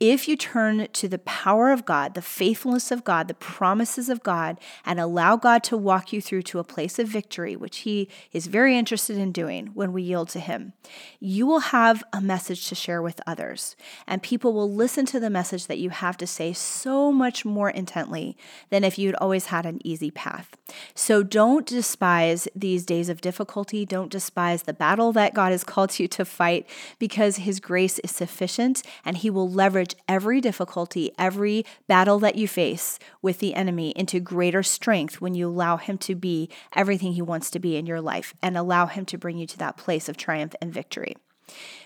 if 0.01 0.29
you 0.29 0.37
turn 0.37 0.87
to 0.93 1.09
the 1.09 1.19
power 1.19 1.73
of 1.73 1.85
God, 1.85 2.15
the 2.15 2.23
faithfulness 2.23 2.93
of 2.93 3.03
God, 3.03 3.27
the 3.27 3.35
promises 3.35 4.09
of 4.09 4.23
God, 4.23 4.59
and 4.87 5.01
allow 5.01 5.37
God 5.37 5.65
to 5.65 5.77
walk 5.77 6.13
you 6.13 6.21
through 6.21 6.43
to 6.43 6.61
a 6.61 6.65
place 6.65 7.01
of 7.01 7.09
victory, 7.09 7.57
which 7.57 7.79
He 7.79 8.09
is 8.33 8.47
very 8.47 8.79
interested 8.79 9.19
in 9.19 9.33
doing 9.33 9.71
when 9.75 9.93
we 9.93 10.03
yield 10.03 10.29
to 10.31 10.41
Him, 10.41 10.73
you 11.19 11.47
will 11.47 11.61
have 11.61 12.05
a 12.13 12.21
message 12.21 12.69
to 12.69 12.77
share 12.77 13.03
with 13.03 13.21
others. 13.27 13.75
And 14.07 14.23
people 14.23 14.53
will 14.53 14.73
listen 14.73 15.05
to 15.07 15.19
the 15.19 15.31
message 15.31 15.67
that 15.67 15.79
you 15.79 15.91
have 15.91 16.17
to 16.19 16.27
say 16.27 16.53
so 16.53 17.11
much 17.11 17.45
more 17.45 17.71
intently 17.71 18.37
than 18.71 18.85
if 18.85 18.99
you'd 18.99 19.17
always 19.17 19.47
had 19.47 19.67
an 19.67 19.81
easy 19.85 20.13
path. 20.13 20.57
So 20.95 21.25
don't 21.25 21.67
despise 21.67 22.47
these 22.55 22.87
days 22.87 23.09
of 23.09 23.21
difficulty. 23.21 23.85
Don't 23.85 24.13
despise 24.13 24.63
the 24.63 24.73
battle 24.73 25.13
that 25.13 25.35
God 25.35 25.51
has 25.51 25.65
called 25.65 25.99
you 25.99 26.07
to 26.09 26.25
fight 26.25 26.69
because 27.01 27.39
His 27.39 27.59
grace 27.59 27.99
is 28.01 28.13
sufficient 28.13 28.83
and 29.05 29.17
He 29.17 29.31
will 29.31 29.51
leverage 29.89 30.05
every 30.09 30.41
difficulty, 30.41 31.13
every 31.19 31.65
battle 31.87 32.19
that 32.19 32.37
you 32.37 32.49
face 32.49 32.99
with 33.23 33.39
the 33.39 33.55
enemy 33.55 33.91
into 33.97 34.21
greater 34.21 34.63
strength 34.63 35.21
when 35.21 35.35
you 35.35 35.49
allow 35.49 35.77
him 35.77 35.99
to 35.99 36.15
be 36.15 36.49
everything 36.75 37.13
he 37.13 37.23
wants 37.23 37.51
to 37.51 37.59
be 37.59 37.77
in 37.77 37.87
your 37.87 38.01
life 38.01 38.35
and 38.43 38.57
allow 38.57 38.87
him 38.87 39.05
to 39.07 39.19
bring 39.19 39.39
you 39.39 39.47
to 39.47 39.59
that 39.59 39.77
place 39.77 40.09
of 40.09 40.17
triumph 40.17 40.55
and 40.61 40.73
victory. 40.73 41.15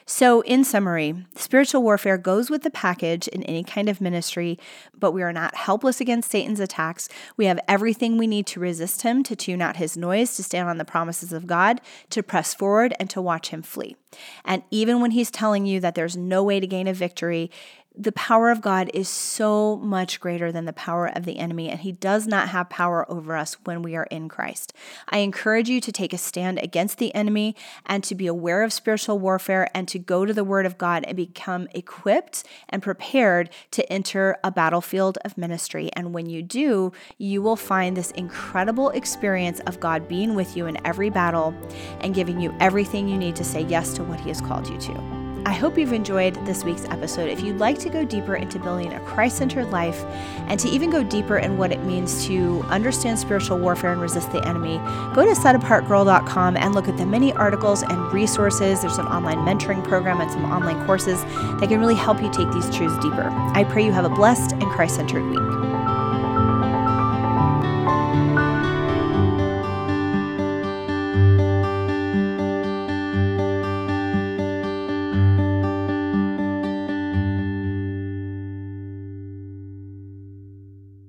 So, 0.04 0.40
in 0.40 0.64
summary, 0.64 1.24
spiritual 1.36 1.82
warfare 1.82 2.18
goes 2.18 2.50
with 2.50 2.62
the 2.62 2.70
package 2.70 3.28
in 3.28 3.44
any 3.44 3.62
kind 3.62 3.88
of 3.88 4.00
ministry, 4.00 4.58
but 4.98 5.12
we 5.12 5.22
are 5.22 5.32
not 5.32 5.54
helpless 5.54 6.00
against 6.00 6.30
Satan's 6.30 6.58
attacks. 6.58 7.08
We 7.36 7.46
have 7.46 7.60
everything 7.68 8.18
we 8.18 8.26
need 8.26 8.46
to 8.48 8.60
resist 8.60 9.02
him, 9.02 9.22
to 9.22 9.36
tune 9.36 9.62
out 9.62 9.76
his 9.76 9.96
noise, 9.96 10.34
to 10.36 10.42
stand 10.42 10.68
on 10.68 10.78
the 10.78 10.84
promises 10.84 11.32
of 11.32 11.46
God, 11.46 11.80
to 12.10 12.22
press 12.22 12.52
forward, 12.52 12.94
and 12.98 13.08
to 13.10 13.22
watch 13.22 13.50
him 13.50 13.62
flee. 13.62 13.96
And 14.44 14.62
even 14.70 15.00
when 15.00 15.12
he's 15.12 15.30
telling 15.30 15.66
you 15.66 15.78
that 15.80 15.94
there's 15.94 16.16
no 16.16 16.42
way 16.42 16.58
to 16.58 16.66
gain 16.66 16.88
a 16.88 16.92
victory, 16.92 17.50
the 17.96 18.12
power 18.12 18.50
of 18.50 18.62
God 18.62 18.90
is 18.94 19.08
so 19.08 19.76
much 19.76 20.18
greater 20.18 20.50
than 20.50 20.64
the 20.64 20.72
power 20.72 21.06
of 21.06 21.24
the 21.24 21.38
enemy, 21.38 21.68
and 21.68 21.80
he 21.80 21.92
does 21.92 22.26
not 22.26 22.48
have 22.48 22.70
power 22.70 23.10
over 23.10 23.36
us 23.36 23.56
when 23.64 23.82
we 23.82 23.94
are 23.96 24.04
in 24.04 24.28
Christ. 24.28 24.72
I 25.08 25.18
encourage 25.18 25.68
you 25.68 25.80
to 25.80 25.92
take 25.92 26.12
a 26.12 26.18
stand 26.18 26.58
against 26.58 26.98
the 26.98 27.14
enemy 27.14 27.54
and 27.84 28.02
to 28.04 28.14
be 28.14 28.26
aware 28.26 28.62
of 28.62 28.72
spiritual 28.72 29.18
warfare 29.18 29.68
and 29.74 29.86
to 29.88 29.98
go 29.98 30.24
to 30.24 30.32
the 30.32 30.44
Word 30.44 30.64
of 30.64 30.78
God 30.78 31.04
and 31.06 31.16
become 31.16 31.68
equipped 31.74 32.44
and 32.68 32.82
prepared 32.82 33.50
to 33.72 33.92
enter 33.92 34.38
a 34.42 34.50
battlefield 34.50 35.18
of 35.24 35.36
ministry. 35.36 35.90
And 35.94 36.14
when 36.14 36.26
you 36.26 36.42
do, 36.42 36.92
you 37.18 37.42
will 37.42 37.56
find 37.56 37.96
this 37.96 38.10
incredible 38.12 38.90
experience 38.90 39.60
of 39.60 39.80
God 39.80 40.08
being 40.08 40.34
with 40.34 40.56
you 40.56 40.66
in 40.66 40.84
every 40.86 41.10
battle 41.10 41.54
and 42.00 42.14
giving 42.14 42.40
you 42.40 42.54
everything 42.58 43.06
you 43.06 43.18
need 43.18 43.36
to 43.36 43.44
say 43.44 43.62
yes 43.62 43.92
to 43.94 44.04
what 44.04 44.20
He 44.20 44.28
has 44.28 44.40
called 44.40 44.68
you 44.68 44.78
to. 44.78 45.21
I 45.44 45.52
hope 45.52 45.76
you've 45.76 45.92
enjoyed 45.92 46.34
this 46.46 46.62
week's 46.62 46.84
episode. 46.84 47.28
If 47.28 47.42
you'd 47.42 47.58
like 47.58 47.78
to 47.80 47.88
go 47.88 48.04
deeper 48.04 48.36
into 48.36 48.60
building 48.60 48.92
a 48.92 49.00
Christ 49.00 49.38
centered 49.38 49.70
life 49.70 50.04
and 50.46 50.58
to 50.60 50.68
even 50.68 50.88
go 50.88 51.02
deeper 51.02 51.38
in 51.38 51.58
what 51.58 51.72
it 51.72 51.82
means 51.82 52.24
to 52.26 52.62
understand 52.68 53.18
spiritual 53.18 53.58
warfare 53.58 53.92
and 53.92 54.00
resist 54.00 54.30
the 54.30 54.46
enemy, 54.46 54.78
go 55.14 55.24
to 55.24 55.32
setapartgirl.com 55.32 56.56
and 56.56 56.74
look 56.74 56.88
at 56.88 56.96
the 56.96 57.06
many 57.06 57.32
articles 57.32 57.82
and 57.82 58.12
resources. 58.12 58.82
There's 58.82 58.98
an 58.98 59.06
online 59.06 59.38
mentoring 59.38 59.82
program 59.82 60.20
and 60.20 60.30
some 60.30 60.44
online 60.44 60.86
courses 60.86 61.20
that 61.24 61.68
can 61.68 61.80
really 61.80 61.96
help 61.96 62.22
you 62.22 62.30
take 62.32 62.50
these 62.52 62.70
truths 62.74 62.96
deeper. 63.02 63.28
I 63.54 63.64
pray 63.64 63.84
you 63.84 63.92
have 63.92 64.04
a 64.04 64.10
blessed 64.10 64.52
and 64.52 64.64
Christ 64.64 64.96
centered 64.96 65.28
week. 65.28 65.61